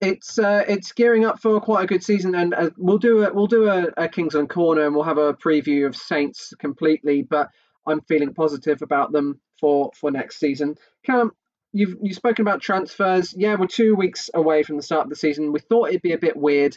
[0.00, 3.32] it's uh, it's gearing up for quite a good season, and uh, we'll do a
[3.32, 7.22] we'll do a, a Kingsland corner, and we'll have a preview of Saints completely.
[7.22, 7.50] But
[7.86, 10.76] I'm feeling positive about them for for next season.
[11.04, 11.32] Callum,
[11.72, 13.34] you've you've spoken about transfers.
[13.36, 15.52] Yeah, we're two weeks away from the start of the season.
[15.52, 16.76] We thought it'd be a bit weird,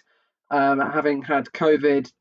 [0.51, 2.11] um, having had COVID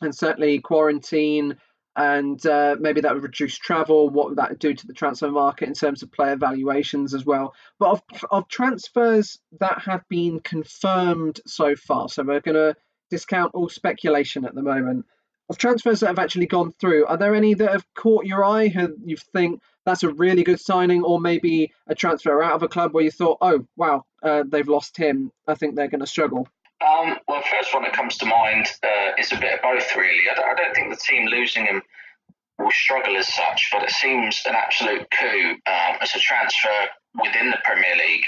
[0.00, 1.58] and certainly quarantine
[1.96, 4.08] and uh, maybe that would reduce travel.
[4.08, 7.54] What would that do to the transfer market in terms of player valuations as well?
[7.78, 12.76] But of, of transfers that have been confirmed so far, so we're going to
[13.10, 15.04] discount all speculation at the moment.
[15.48, 18.68] Of transfers that have actually gone through, are there any that have caught your eye?
[18.68, 22.68] Who you think that's a really good signing, or maybe a transfer out of a
[22.68, 25.32] club where you thought, oh wow, uh, they've lost him.
[25.46, 26.48] I think they're going to struggle.
[26.80, 29.94] Um, well, the first one that comes to mind uh, is a bit of both,
[29.96, 30.24] really.
[30.30, 31.82] I don't, I don't, think the team losing him
[32.58, 36.88] will struggle as such, but it seems an absolute coup um, as a transfer
[37.20, 38.24] within the Premier League.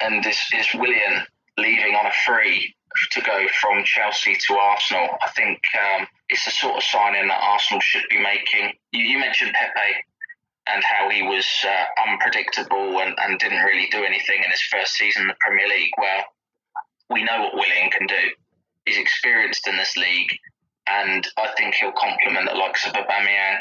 [0.00, 1.24] And this is Willian
[1.58, 2.74] leaving on a free
[3.12, 5.08] to go from Chelsea to Arsenal.
[5.22, 8.72] I think um, it's the sort of signing that Arsenal should be making.
[8.92, 9.94] You, you mentioned Pepe
[10.68, 14.94] and how he was uh, unpredictable and, and didn't really do anything in his first
[14.94, 15.90] season in the Premier League.
[15.98, 16.24] Well,
[17.10, 18.30] we know what Willian can do.
[18.86, 20.30] He's experienced in this league,
[20.88, 23.58] and I think he'll complement the likes of Aubameyang,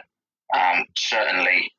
[0.55, 1.71] um, certainly.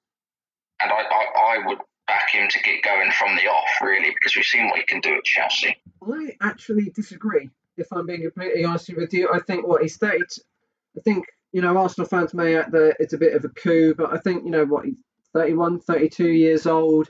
[0.82, 1.78] And I, I, I would
[2.10, 5.00] back him to get going from the off, really, because we've seen what he can
[5.00, 5.76] do at Chelsea.
[6.02, 7.50] I actually disagree.
[7.76, 10.18] If I'm being completely honest with you, I think what he's 30.
[10.96, 13.94] I think you know Arsenal fans may act that it's a bit of a coup,
[13.94, 14.96] but I think you know what he's
[15.32, 17.08] 31, 32 years old.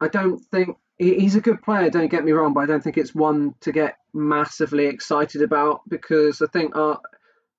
[0.00, 1.90] I don't think he's a good player.
[1.90, 5.80] Don't get me wrong, but I don't think it's one to get massively excited about
[5.88, 6.96] because I think uh,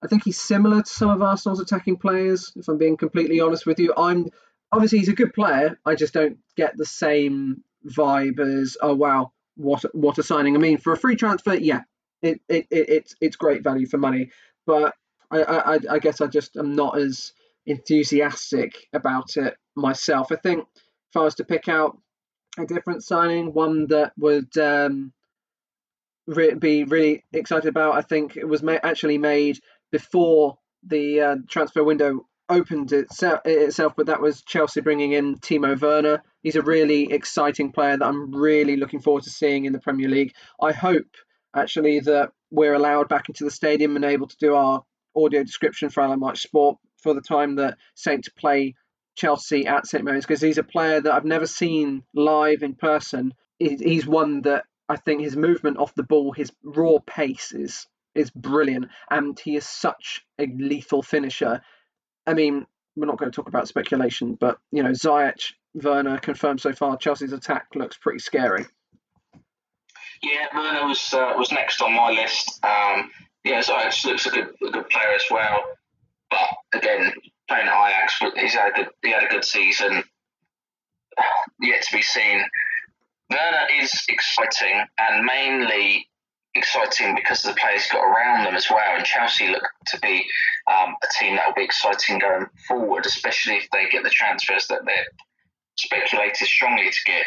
[0.01, 2.53] I think he's similar to some of Arsenal's attacking players.
[2.55, 4.29] If I'm being completely honest with you, I'm
[4.71, 5.79] obviously he's a good player.
[5.85, 10.55] I just don't get the same vibe as oh wow, what what a signing.
[10.55, 11.81] I mean, for a free transfer, yeah,
[12.21, 14.31] it, it, it it's it's great value for money,
[14.65, 14.93] but
[15.31, 17.33] I, I I guess I just am not as
[17.65, 20.31] enthusiastic about it myself.
[20.31, 20.65] I think
[21.09, 21.97] if I was to pick out
[22.57, 25.13] a different signing, one that would um,
[26.27, 27.95] re- be really excited about.
[27.95, 29.59] I think it was ma- actually made
[29.91, 35.79] before the uh, transfer window opened itself, itself, but that was Chelsea bringing in Timo
[35.79, 36.21] Werner.
[36.41, 40.09] He's a really exciting player that I'm really looking forward to seeing in the Premier
[40.09, 40.33] League.
[40.61, 41.07] I hope
[41.55, 44.83] actually that we're allowed back into the stadium and able to do our
[45.15, 48.75] audio description for LMH Sport for the time that Saints play
[49.15, 53.33] Chelsea at St Mary's because he's a player that I've never seen live in person.
[53.59, 58.31] He's one that I think his movement off the ball, his raw pace is is
[58.31, 61.61] brilliant, and he is such a lethal finisher.
[62.27, 66.61] I mean, we're not going to talk about speculation, but you know, Ziyech, Werner confirmed
[66.61, 66.97] so far.
[66.97, 68.65] Chelsea's attack looks pretty scary.
[70.23, 72.63] Yeah, Werner was uh, was next on my list.
[72.63, 73.11] Um,
[73.43, 75.61] yeah, Ziyech looks a good a good player as well,
[76.29, 77.13] but again,
[77.47, 80.03] playing at Ajax, he's had a good, he had a good season.
[81.61, 82.43] Yet to be seen.
[83.29, 86.07] Werner is exciting and mainly
[86.55, 88.95] exciting because the players got around them as well.
[88.95, 90.25] And Chelsea look to be
[90.71, 94.67] um, a team that will be exciting going forward, especially if they get the transfers
[94.67, 95.05] that they're
[95.77, 97.25] speculated strongly to get.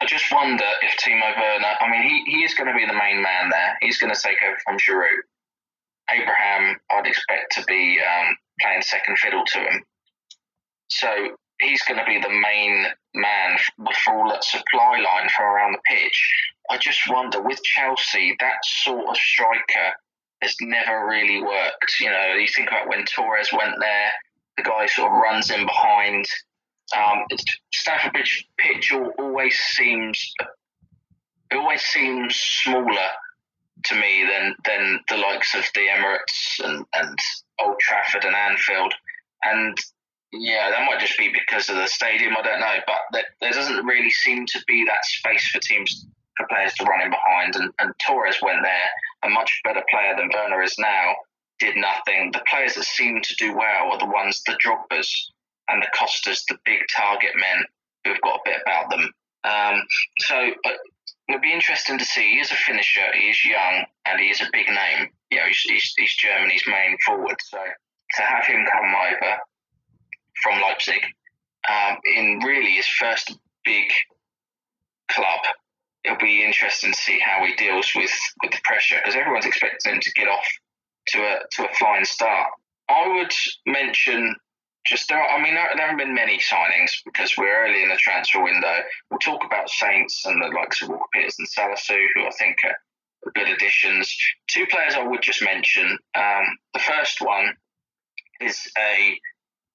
[0.00, 2.98] I just wonder if Timo Werner, I mean, he, he is going to be the
[2.98, 3.76] main man there.
[3.80, 5.22] He's going to take over from Giroud.
[6.10, 9.82] Abraham, I'd expect to be um, playing second fiddle to him.
[10.88, 13.56] So he's going to be the main man
[14.04, 16.44] for all that supply line from around the pitch.
[16.70, 19.92] I just wonder with Chelsea, that sort of striker
[20.42, 22.00] has never really worked.
[22.00, 24.10] You know, you think about when Torres went there,
[24.56, 26.26] the guy sort of runs in behind.
[26.96, 27.24] Um,
[27.72, 30.32] Stamford Bridge pitch always seems
[31.50, 33.08] it always seems smaller
[33.84, 37.18] to me than than the likes of the Emirates and, and
[37.60, 38.94] Old Trafford and Anfield.
[39.42, 39.76] And
[40.40, 42.34] yeah, that might just be because of the stadium.
[42.36, 46.06] I don't know, but there, there doesn't really seem to be that space for teams
[46.36, 47.56] for players to run in behind.
[47.56, 48.88] And, and Torres went there,
[49.22, 51.14] a much better player than Werner is now.
[51.58, 52.32] did nothing.
[52.32, 55.08] The players that seem to do well are the ones, the Drogbas
[55.68, 57.64] and the Costas, the big target men
[58.04, 59.10] who've got a bit about them.
[59.44, 59.82] Um,
[60.20, 60.70] so uh,
[61.28, 62.34] it'll be interesting to see.
[62.34, 63.06] He is a finisher.
[63.14, 65.10] He is young, and he is a big name.
[65.30, 67.36] You know, he's, he's, he's Germany's main forward.
[67.40, 69.38] So to have him come over
[70.44, 71.02] from Leipzig
[71.68, 73.88] um, in really his first big
[75.10, 75.40] club,
[76.04, 79.94] it'll be interesting to see how he deals with with the pressure because everyone's expecting
[79.94, 80.46] him to get off
[81.08, 82.50] to a to a fine start.
[82.88, 83.32] I would
[83.66, 84.36] mention
[84.86, 85.18] just there.
[85.18, 88.42] Are, I mean, there, there haven't been many signings because we're early in the transfer
[88.42, 88.76] window.
[89.10, 92.58] We'll talk about Saints and the likes of Walker Peters and Salisu, who I think
[92.64, 94.14] are, good additions.
[94.48, 95.98] Two players I would just mention.
[96.14, 97.54] Um, the first one
[98.40, 99.18] is a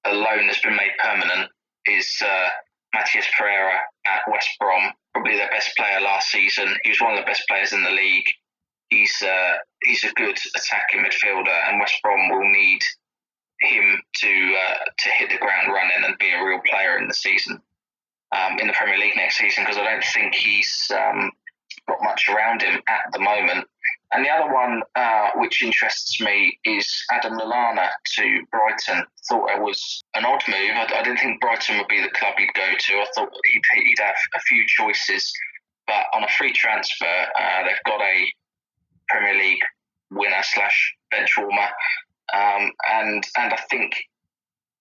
[0.06, 1.50] a loan that's been made permanent.
[1.86, 2.48] Is uh,
[2.94, 6.74] Matheus Pereira at West Brom, probably their best player last season.
[6.84, 8.26] He was one of the best players in the league.
[8.88, 12.80] He's uh, he's a good attacking midfielder, and West Brom will need
[13.60, 17.14] him to uh, to hit the ground running and be a real player in the
[17.14, 17.60] season
[18.32, 21.30] um, in the Premier League next season because I don't think he's um,
[21.88, 23.66] got much around him at the moment.
[24.12, 29.04] And the other one, uh, which interests me, is Adam Lallana to Brighton.
[29.28, 30.74] Thought it was an odd move.
[30.74, 32.94] I, I, didn't think Brighton would be the club he'd go to.
[32.94, 35.32] I thought he'd, he'd have a few choices,
[35.86, 38.32] but on a free transfer, uh, they've got a
[39.08, 39.62] Premier League
[40.10, 41.68] winner slash bench warmer
[42.32, 43.94] um, and and I think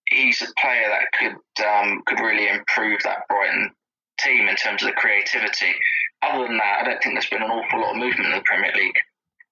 [0.10, 3.72] he's a player that could um, could really improve that Brighton
[4.20, 5.74] team in terms of the creativity.
[6.22, 8.44] Other than that, I don't think there's been an awful lot of movement in the
[8.44, 8.98] Premier League.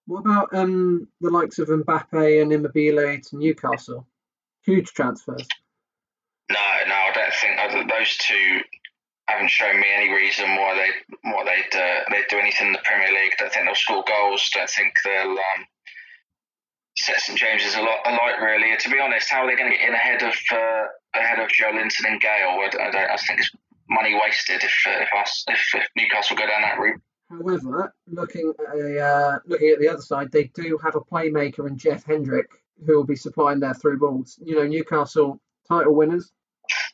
[0.07, 4.07] What about um, the likes of Mbappe and Immobile to Newcastle?
[4.63, 5.45] Huge transfers.
[6.49, 8.61] No, no, I don't think those two
[9.27, 12.79] haven't shown me any reason why they why they'd uh, they'd do anything in the
[12.85, 13.33] Premier League.
[13.37, 14.49] I don't think they'll score goals.
[14.55, 15.61] I don't think they'll um,
[16.95, 18.39] set St James's a lot alight.
[18.41, 20.85] Really, to be honest, how are they going to get in ahead of uh,
[21.19, 22.55] ahead of Joelinton and Gayle?
[22.63, 23.51] I, don't, I think it's
[23.89, 27.01] money wasted if uh, if, us, if, if Newcastle go down that route.
[27.29, 31.67] However, looking at a, uh, looking at the other side, they do have a playmaker
[31.67, 32.47] in Jeff Hendrick
[32.85, 34.39] who will be supplying their through balls.
[34.41, 36.31] You know, Newcastle title winners.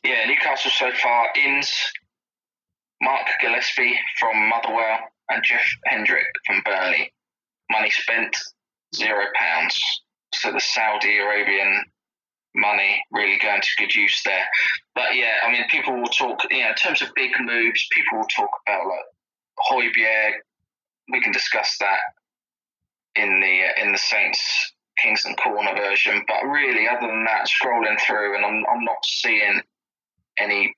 [0.02, 1.72] Yeah, Newcastle so far Inns,
[3.00, 7.12] Mark Gillespie from Motherwell, and Jeff Hendrick from Burnley.
[7.70, 8.36] Money spent
[8.94, 9.76] zero pounds.
[10.34, 11.84] So the Saudi Arabian
[12.56, 14.46] money really going to good use there.
[14.94, 18.18] But yeah, I mean, people will talk, you know, in terms of big moves, people
[18.18, 19.04] will talk about like
[19.70, 20.32] Højbjerg.
[21.12, 22.00] We can discuss that
[23.16, 26.24] in the uh, in the Saints Kingston Corner version.
[26.26, 29.60] But really, other than that, scrolling through, and I'm I'm not seeing
[30.38, 30.74] any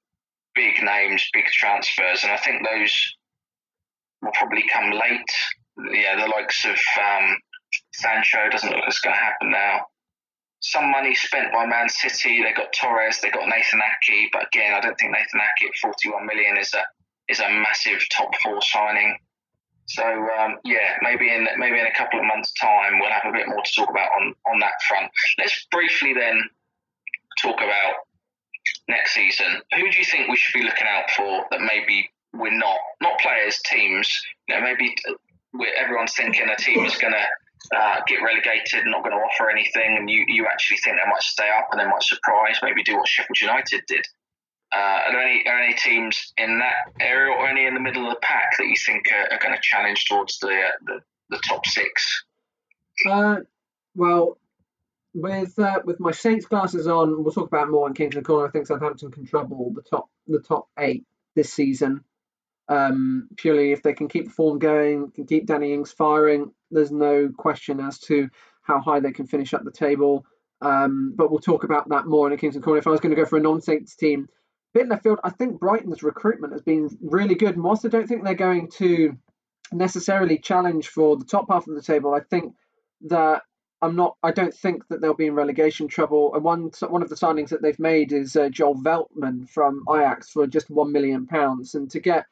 [0.54, 3.16] big names, big transfers, and I think those
[4.22, 5.92] will probably come late.
[5.92, 7.36] Yeah, the likes of um,
[7.92, 9.86] Sancho doesn't look like it's going to happen now.
[10.60, 12.42] Some money spent by Man City.
[12.42, 13.20] They got Torres.
[13.20, 14.30] They got Nathan Ake.
[14.32, 16.82] But again, I don't think Nathan Ake at 41 million is a
[17.28, 19.18] is a massive top four signing.
[19.86, 23.32] So um, yeah, maybe in maybe in a couple of months' time we'll have a
[23.32, 25.10] bit more to talk about on on that front.
[25.38, 26.42] Let's briefly then
[27.40, 27.94] talk about
[28.88, 29.46] next season.
[29.74, 33.18] Who do you think we should be looking out for that maybe we're not not
[33.20, 34.10] players, teams?
[34.48, 34.94] You know, maybe
[35.78, 39.96] everyone's thinking a team is going to uh, get relegated, not going to offer anything,
[39.98, 42.96] and you, you actually think they might stay up and they might surprise, maybe do
[42.96, 44.06] what Sheffield United did.
[44.74, 48.06] Uh, are there any are any teams in that area or any in the middle
[48.06, 51.00] of the pack that you think are, are going to challenge towards the, uh, the,
[51.30, 52.24] the top six?
[53.08, 53.36] Uh,
[53.94, 54.38] well,
[55.14, 58.48] with uh, with my Saints glasses on, we'll talk about more in Kingston Corner.
[58.48, 62.02] I think Southampton can trouble the top the top eight this season.
[62.68, 66.90] Um, purely if they can keep the form going, can keep Danny Ings firing, there's
[66.90, 68.28] no question as to
[68.62, 70.26] how high they can finish up the table.
[70.60, 72.78] Um, but we'll talk about that more in a Kingston Corner.
[72.78, 74.28] If I was going to go for a non-Saints team,
[74.76, 77.58] bit left field, I think Brighton's recruitment has been really good.
[77.58, 79.16] Whilst I don't think they're going to
[79.72, 82.54] necessarily challenge for the top half of the table, I think
[83.08, 83.42] that
[83.82, 84.16] I'm not.
[84.22, 86.34] I don't think that they'll be in relegation trouble.
[86.34, 90.30] And one one of the signings that they've made is uh, Joel Veltman from Ajax
[90.30, 92.26] for just one million pounds, and to get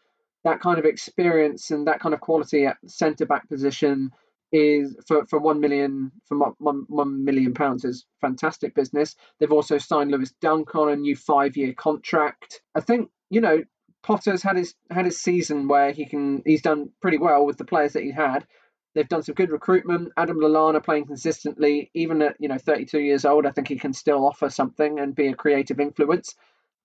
[0.45, 4.11] that kind of experience and that kind of quality at centre back position
[4.55, 9.17] is for, for one million for one, one million pounds is fantastic business.
[9.39, 12.63] They've also signed Lewis Dunk on a new five year contract.
[12.75, 13.65] I think you know
[14.05, 17.65] Potter's had his had his season where he can he's done pretty well with the
[17.65, 18.47] players that he had.
[18.95, 20.13] They've done some good recruitment.
[20.17, 23.47] Adam Lallana playing consistently, even at you know 32 years old.
[23.47, 26.37] I think he can still offer something and be a creative influence.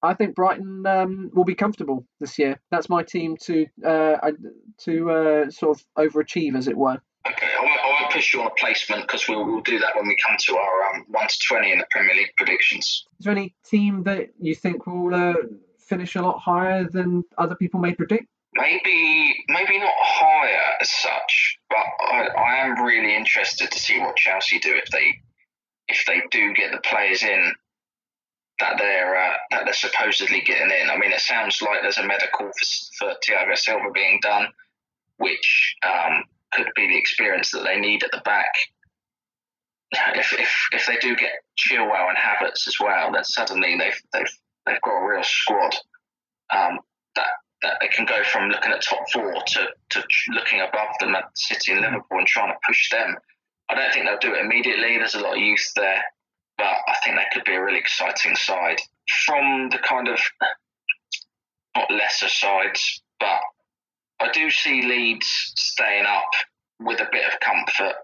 [0.01, 2.59] I think Brighton um, will be comfortable this year.
[2.71, 4.31] That's my team to uh,
[4.85, 6.99] to uh, sort of overachieve, as it were.
[8.09, 9.79] Okay, I won't, I won't I'll push you on a placement because we'll, we'll do
[9.79, 13.05] that when we come to our um, 1 to 20 in the Premier League predictions.
[13.19, 15.33] Is there any team that you think will uh,
[15.77, 18.25] finish a lot higher than other people may predict?
[18.53, 24.15] Maybe, maybe not higher as such, but I, I am really interested to see what
[24.15, 25.13] Chelsea do if they
[25.87, 27.53] if they do get the players in
[28.59, 30.89] that they're uh, that they're supposedly getting in.
[30.89, 32.65] I mean, it sounds like there's a medical for,
[32.97, 34.47] for Thiago Silva being done,
[35.17, 38.51] which um, could be the experience that they need at the back.
[39.91, 44.33] If, if, if they do get Chilwell and Havertz as well, then suddenly they've they've
[44.65, 45.75] they've got a real squad
[46.55, 46.79] um,
[47.15, 47.27] that
[47.63, 51.25] that they can go from looking at top four to, to looking above them at
[51.35, 53.15] City and Liverpool and trying to push them.
[53.69, 54.97] I don't think they'll do it immediately.
[54.97, 56.03] There's a lot of youth there,
[56.57, 58.79] but I think they could be a really exciting side
[59.25, 60.19] from the kind of
[61.75, 63.41] not lesser sides, but
[64.19, 66.29] I do see Leeds staying up
[66.79, 67.95] with a bit of comfort.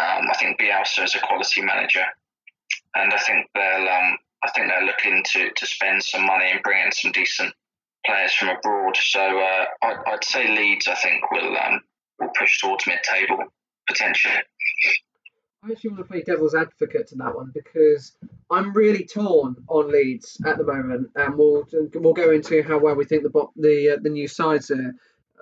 [0.00, 2.04] Um, I think Bielsa is a quality manager,
[2.94, 6.62] and I think they'll um, I think they're looking to, to spend some money and
[6.62, 7.54] bring in some decent
[8.04, 8.96] players from abroad.
[8.96, 11.80] So uh, I'd, I'd, say Leeds, I think, will um,
[12.18, 13.44] will push towards mid table
[13.88, 14.34] potentially.
[15.64, 18.16] I actually want to play devil's advocate to that one because
[18.50, 21.64] I'm really torn on Leeds at the moment, and we'll
[21.94, 24.94] we'll go into how well we think the the uh, the new sides are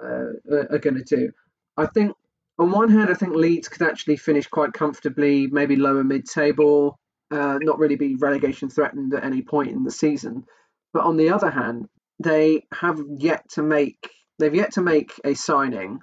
[0.02, 1.32] are going to do.
[1.76, 2.14] I think
[2.58, 6.98] on one hand, I think Leeds could actually finish quite comfortably, maybe lower mid table,
[7.30, 10.44] uh, not really be relegation threatened at any point in the season.
[10.92, 11.88] But on the other hand,
[12.18, 16.00] they have yet to make they've yet to make a signing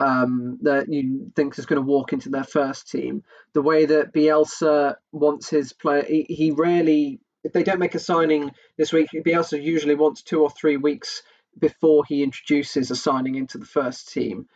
[0.00, 3.22] um, that you think is going to walk into their first team.
[3.52, 7.98] The way that Bielsa wants his player, he, he rarely if they don't make a
[7.98, 11.22] signing this week, Bielsa usually wants two or three weeks
[11.58, 14.46] before he introduces a signing into the first team,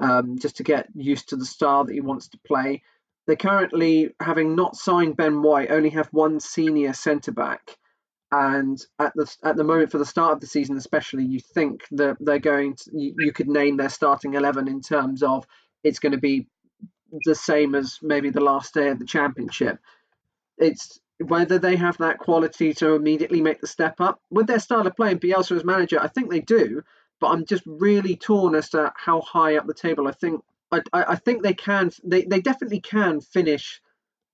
[0.00, 2.82] um, just to get used to the style that he wants to play.
[3.26, 7.76] They currently, having not signed Ben White, only have one senior centre back
[8.32, 11.82] and at the at the moment for the start of the season especially you think
[11.90, 15.46] that they're going to you, you could name their starting 11 in terms of
[15.84, 16.46] it's going to be
[17.26, 19.78] the same as maybe the last day of the championship
[20.56, 24.86] it's whether they have that quality to immediately make the step up with their style
[24.86, 26.82] of play and Bielsa as manager I think they do
[27.20, 30.42] but I'm just really torn as to how high up the table I think
[30.72, 33.80] I, I think they can they, they definitely can finish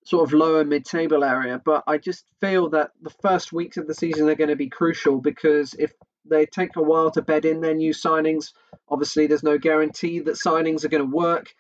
[0.09, 1.61] sort of lower mid-table area.
[1.63, 4.71] But I just feel that the first weeks of the season are going to be
[4.71, 5.93] crucial because if
[6.25, 8.53] they take a while to bed in their new signings,
[8.89, 11.55] obviously there's no guarantee that signings are going to work.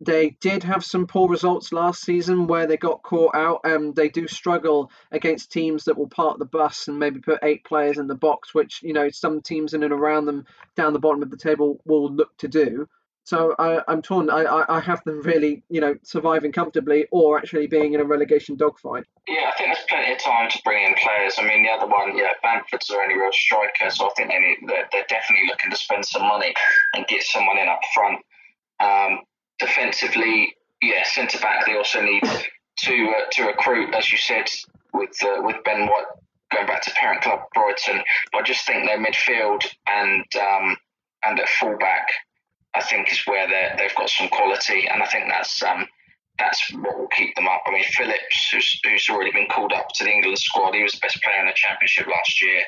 [0.00, 4.08] They did have some poor results last season where they got caught out, and they
[4.08, 8.06] do struggle against teams that will park the bus and maybe put eight players in
[8.06, 11.30] the box, which you know some teams in and around them down the bottom of
[11.30, 12.88] the table will look to do.
[13.24, 14.30] So I, am torn.
[14.30, 18.56] I, I have them really, you know, surviving comfortably or actually being in a relegation
[18.56, 19.04] dogfight.
[19.28, 21.36] Yeah, I think there's plenty of time to bring in players.
[21.38, 24.38] I mean, the other one, yeah, Bamford's their only real striker, so I think they
[24.38, 26.54] need, they're, they're definitely looking to spend some money
[26.94, 28.18] and get someone in up front.
[28.80, 29.20] Um,
[29.60, 31.66] defensively, yeah, centre back.
[31.66, 34.48] They also need to uh, to recruit, as you said,
[34.92, 36.06] with uh, with Ben White
[36.52, 38.02] going back to parent club Brighton.
[38.32, 40.76] But I just think their midfield and um,
[41.24, 42.08] and at fullback
[42.74, 45.86] I think is where they they've got some quality, and I think that's um,
[46.38, 47.62] that's what will keep them up.
[47.66, 50.92] I mean, Phillips, who's, who's already been called up to the England squad, he was
[50.92, 52.62] the best player in the championship last year.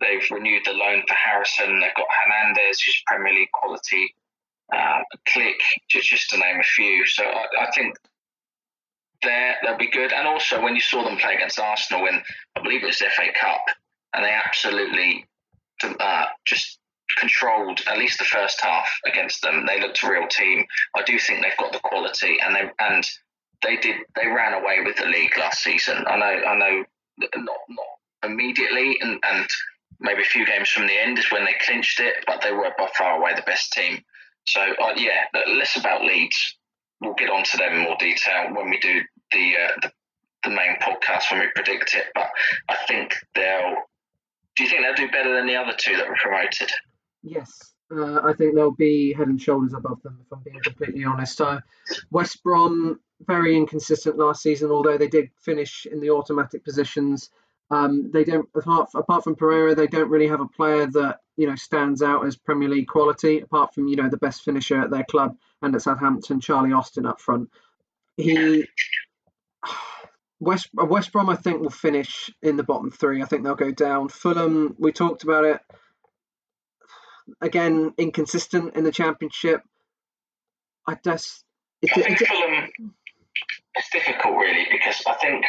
[0.00, 1.80] They've renewed the loan for Harrison.
[1.80, 4.14] They've got Hernandez, who's Premier League quality.
[4.74, 7.06] Uh, Klich, just, just to name a few.
[7.06, 7.96] So I, I think
[9.22, 10.12] there they'll be good.
[10.12, 12.20] And also, when you saw them play against Arsenal in,
[12.56, 13.62] I believe it was the FA Cup,
[14.14, 15.26] and they absolutely
[15.82, 16.78] uh, just
[17.18, 19.66] controlled at least the first half against them.
[19.66, 20.64] They looked a real team.
[20.96, 23.04] I do think they've got the quality, and they and
[23.62, 26.04] they did they ran away with the league last season.
[26.06, 26.84] I know I know
[27.18, 29.46] not not immediately, and and
[30.00, 32.72] maybe a few games from the end is when they clinched it, but they were
[32.76, 34.02] by far away the best team.
[34.44, 36.58] So uh, yeah, less about Leeds.
[37.00, 39.00] We'll get onto them in more detail when we do
[39.32, 39.92] the, uh, the
[40.44, 42.04] the main podcast when we predict it.
[42.14, 42.28] But
[42.68, 43.74] I think they'll.
[44.56, 46.70] Do you think they'll do better than the other two that were promoted?
[47.24, 51.04] Yes, uh, I think they'll be head and shoulders above them, if I'm being completely
[51.04, 51.40] honest.
[51.40, 51.60] Uh,
[52.12, 57.30] West Brom, very inconsistent last season, although they did finish in the automatic positions.
[57.70, 61.48] Um, they don't, apart, apart from Pereira, they don't really have a player that you
[61.48, 64.90] know stands out as Premier League quality, apart from you know the best finisher at
[64.90, 67.50] their club and at Southampton, Charlie Austin up front.
[68.16, 68.66] He
[70.40, 73.22] West West Brom, I think, will finish in the bottom three.
[73.22, 74.08] I think they'll go down.
[74.08, 75.60] Fulham, we talked about it
[77.40, 79.62] again inconsistent in the championship.
[80.86, 81.44] I just
[81.82, 82.70] I think Fulham.
[83.76, 85.44] It's difficult, really, because I think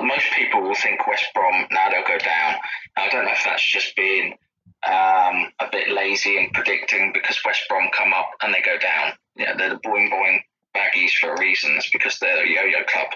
[0.00, 2.54] most people will think West Brom now they'll go down.
[2.96, 4.38] I don't know if that's just being
[4.86, 9.12] um, a bit lazy in predicting because West Brom come up and they go down.
[9.36, 10.40] Yeah, they're the boing boing
[10.74, 11.74] baggies for a reason.
[11.76, 13.08] It's because they're a yo-yo club,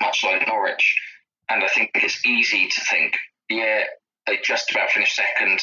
[0.00, 1.00] much like Norwich.
[1.48, 3.16] And I think it's easy to think,
[3.48, 3.84] yeah,
[4.26, 5.60] they just about finished second.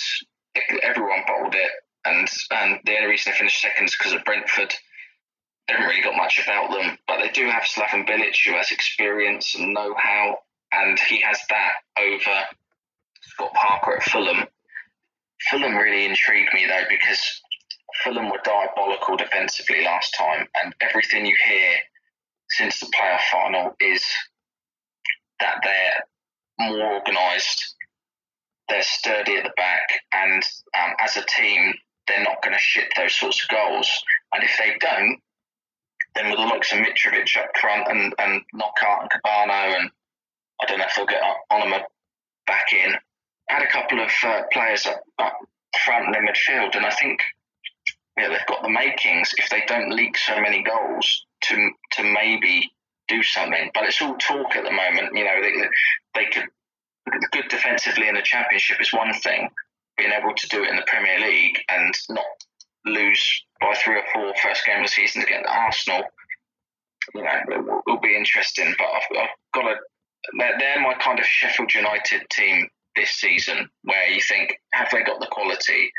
[0.81, 1.71] Everyone bottled it,
[2.05, 4.73] and and the only reason they finished second is because of Brentford.
[5.67, 8.71] They haven't really got much about them, but they do have Slaven Bilic, who has
[8.71, 10.39] experience and know-how,
[10.71, 12.43] and he has that over
[13.21, 14.47] Scott Parker at Fulham.
[15.49, 17.41] Fulham really intrigued me though because
[18.03, 21.73] Fulham were diabolical defensively last time, and everything you hear
[22.49, 24.03] since the playoff final is
[25.39, 27.75] that they're more organised,
[28.69, 30.43] they're sturdy at the back, and
[30.79, 31.73] um, as a team,
[32.07, 33.89] they're not going to ship those sorts of goals.
[34.33, 35.19] And if they don't,
[36.15, 39.91] then with the likes of Mitrovic up front and, and Knockaert and Kebano, and
[40.61, 41.21] I don't know if they'll get
[41.51, 41.83] Onomah
[42.47, 42.95] back in,
[43.51, 45.37] had a couple of uh, players up, up
[45.83, 47.19] front in the midfield, and I think
[48.17, 52.71] yeah, they've got the makings if they don't leak so many goals to to maybe
[53.07, 53.71] do something.
[53.73, 55.15] But it's all talk at the moment.
[55.15, 55.51] You know, they,
[56.15, 56.47] they could
[57.31, 59.49] good defensively in the championship is one thing.
[59.97, 62.25] Being able to do it in the Premier League and not
[62.85, 66.03] lose by three or four first game of the season against Arsenal,
[67.13, 68.73] you know, it will, will be interesting.
[68.77, 69.75] But I've, I've got to.
[70.37, 72.69] They're my kind of Sheffield United team
[73.01, 75.91] this season, where you think, have they got the quality?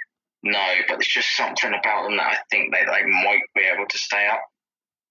[0.45, 3.87] No, but there's just something about them that I think they, they might be able
[3.89, 4.43] to stay up.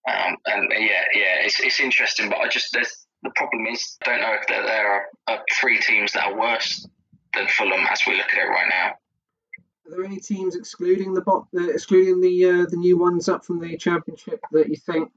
[0.10, 4.10] Um, and yeah, yeah, it's, it's interesting, but I just there's the problem is I
[4.10, 6.88] don't know if there, there are, are three teams that are worse
[7.34, 8.88] than Fulham as we look at it right now.
[9.86, 13.46] Are there any teams excluding the bot, uh, excluding the uh, the new ones up
[13.46, 15.12] from the championship that you think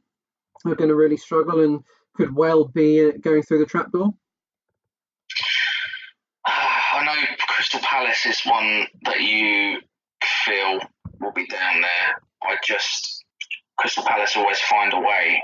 [0.67, 1.83] are going to really struggle and
[2.15, 4.13] could well be uh, going through the trapdoor?
[7.15, 9.79] Know Crystal Palace is one that you
[10.45, 10.81] feel
[11.21, 12.23] will be down there.
[12.43, 13.25] I just
[13.79, 15.43] Crystal Palace always find a way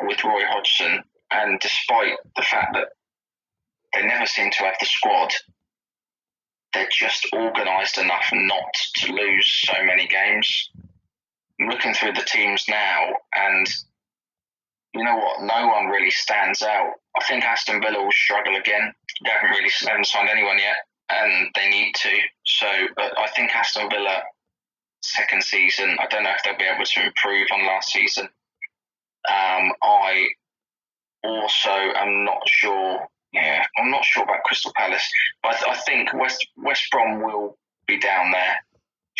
[0.00, 2.88] with Roy Hodgson, and despite the fact that
[3.94, 5.32] they never seem to have the squad,
[6.72, 10.70] they're just organised enough not to lose so many games.
[11.60, 13.66] I'm looking through the teams now, and
[14.94, 15.42] you know what?
[15.42, 16.92] No one really stands out.
[17.18, 18.92] I think Aston Villa will struggle again.
[19.24, 20.76] They haven't really haven't signed anyone yet
[21.10, 22.10] and they need to.
[22.44, 24.22] So I think Aston Villa
[25.02, 25.96] second season.
[26.00, 28.24] I don't know if they'll be able to improve on last season.
[29.28, 30.28] Um, I
[31.24, 33.06] also am not sure.
[33.32, 35.08] Yeah, I'm not sure about Crystal Palace,
[35.42, 38.56] but I, th- I think West West Brom will be down there.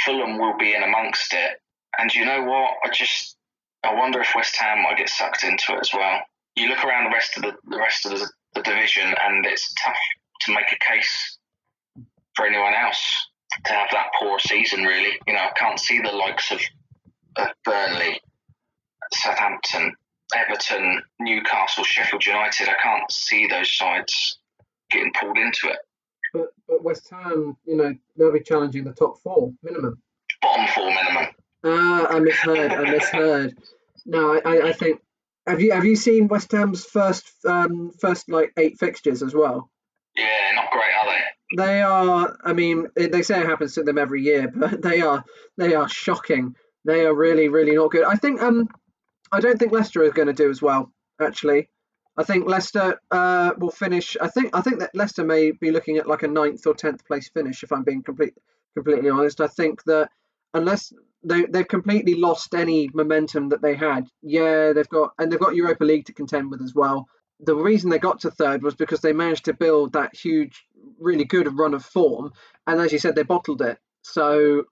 [0.04, 1.60] Fulham will be in amongst it,
[1.98, 2.70] and you know what?
[2.84, 3.36] I just
[3.82, 6.20] I wonder if West Ham might get sucked into it as well.
[6.54, 9.74] You look around the rest of the, the rest of the, the division, and it's
[9.84, 9.96] tough
[10.42, 11.35] to make a case
[12.36, 13.28] for anyone else
[13.64, 14.84] to have that poor season.
[14.84, 16.60] Really, you know, I can't see the likes of,
[17.36, 18.20] of Burnley,
[19.12, 19.94] Southampton,
[20.34, 22.68] Everton, Newcastle, Sheffield United.
[22.68, 24.38] I can't see those sides
[24.90, 25.78] getting pulled into it.
[26.32, 30.00] But, but West Ham, you know, they'll be challenging the top four minimum.
[30.42, 31.26] Bottom four minimum.
[31.64, 32.72] Ah, I misheard.
[32.72, 33.56] I misheard.
[34.04, 35.00] No, I, I think.
[35.46, 39.70] Have you have you seen West Ham's first um first like eight fixtures as well?
[40.16, 41.20] Yeah, not great, are they?
[41.54, 42.36] They are.
[42.42, 45.24] I mean, they say it happens to them every year, but they are.
[45.56, 46.56] They are shocking.
[46.84, 48.04] They are really, really not good.
[48.04, 48.42] I think.
[48.42, 48.68] Um,
[49.32, 50.92] I don't think Leicester is going to do as well.
[51.20, 51.68] Actually,
[52.16, 54.16] I think Leicester uh, will finish.
[54.20, 54.56] I think.
[54.56, 57.62] I think that Leicester may be looking at like a ninth or tenth place finish.
[57.62, 58.34] If I'm being complete,
[58.74, 60.10] completely honest, I think that
[60.52, 60.92] unless
[61.22, 64.06] they they've completely lost any momentum that they had.
[64.22, 67.08] Yeah, they've got and they've got Europa League to contend with as well
[67.40, 70.64] the reason they got to third was because they managed to build that huge,
[70.98, 72.32] really good run of form,
[72.66, 73.78] and as you said, they bottled it.
[74.02, 74.64] So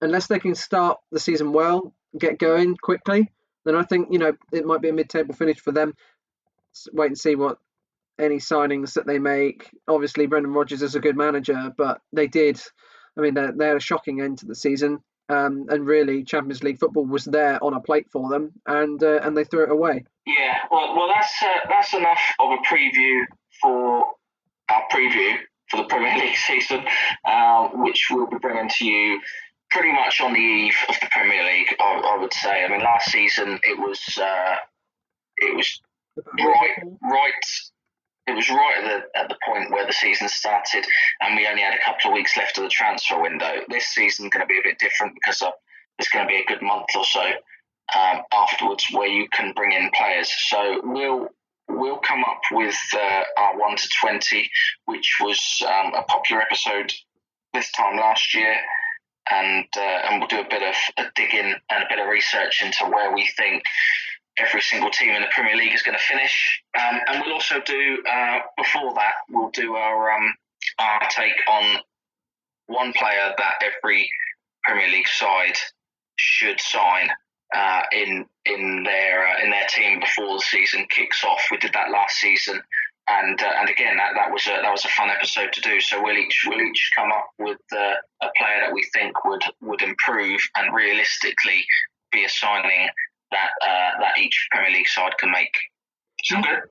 [0.00, 3.30] unless they can start the season well, get going quickly,
[3.64, 5.94] then I think you know it might be a mid-table finish for them.
[6.92, 7.58] Wait and see what
[8.18, 9.70] any signings that they make.
[9.88, 12.60] Obviously, Brendan Rodgers is a good manager, but they did.
[13.16, 16.62] I mean, they, they had a shocking end to the season, um, and really Champions
[16.62, 19.70] League football was there on a plate for them, and uh, and they threw it
[19.70, 20.04] away.
[20.26, 23.24] Yeah, well, well, that's uh, that's enough of a preview
[23.60, 24.04] for
[24.70, 25.36] our preview
[25.70, 26.84] for the Premier League season,
[27.24, 29.20] uh, which we'll be bringing to you
[29.70, 31.74] pretty much on the eve of the Premier League.
[31.80, 32.64] I, I would say.
[32.64, 34.56] I mean, last season it was uh,
[35.38, 35.80] it was
[36.38, 37.32] right right.
[38.28, 40.84] It was right at the, at the point where the season started,
[41.20, 43.60] and we only had a couple of weeks left of the transfer window.
[43.68, 45.44] This season's going to be a bit different because
[46.00, 47.22] it's going to be a good month or so
[47.94, 50.32] um, afterwards where you can bring in players.
[50.48, 51.28] So we'll
[51.76, 54.50] we'll come up with uh, our one to twenty,
[54.86, 56.92] which was um, a popular episode
[57.52, 58.54] this time last year,
[59.30, 62.62] and uh, and we'll do a bit of a digging and a bit of research
[62.62, 63.62] into where we think
[64.38, 66.62] every single team in the Premier League is going to finish.
[66.78, 70.34] Um, and we'll also do uh, before that we'll do our um,
[70.78, 71.80] our take on
[72.66, 74.10] one player that every
[74.64, 75.56] Premier League side
[76.16, 77.08] should sign
[77.54, 81.42] uh, in in their uh, in their team before the season kicks off.
[81.50, 82.60] We did that last season,
[83.08, 85.80] and uh, and again that, that was a that was a fun episode to do.
[85.80, 89.42] So we'll each we'll each come up with uh, a player that we think would
[89.60, 91.64] would improve and realistically
[92.12, 92.88] be a signing
[93.32, 95.54] that uh, that each Premier League side can make.
[96.24, 96.62] So good.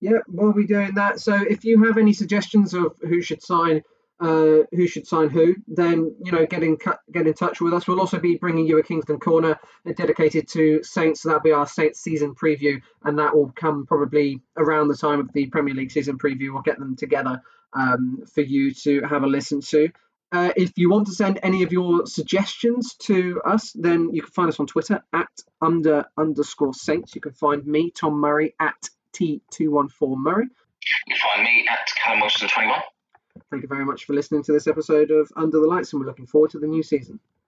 [0.00, 1.20] Yeah, we'll be doing that.
[1.20, 3.82] So if you have any suggestions of who should sign
[4.22, 6.78] uh, who should sign who, then you know get in
[7.12, 7.88] get in touch with us.
[7.88, 9.58] We'll also be bringing you a Kingston corner
[9.96, 11.22] dedicated to Saints.
[11.22, 15.18] So that'll be our Saints season preview, and that will come probably around the time
[15.18, 16.52] of the Premier League season preview.
[16.52, 17.42] We'll get them together
[17.72, 19.88] um, for you to have a listen to.
[20.30, 24.30] Uh, if you want to send any of your suggestions to us, then you can
[24.30, 25.28] find us on Twitter at
[25.60, 27.14] under underscore Saints.
[27.16, 30.46] You can find me, Tom Murray, at T214 Murray.
[30.46, 32.82] You can find me at Callum Wilson21.
[33.50, 36.06] Thank you very much for listening to this episode of Under the Lights, and we're
[36.06, 37.18] looking forward to the new season.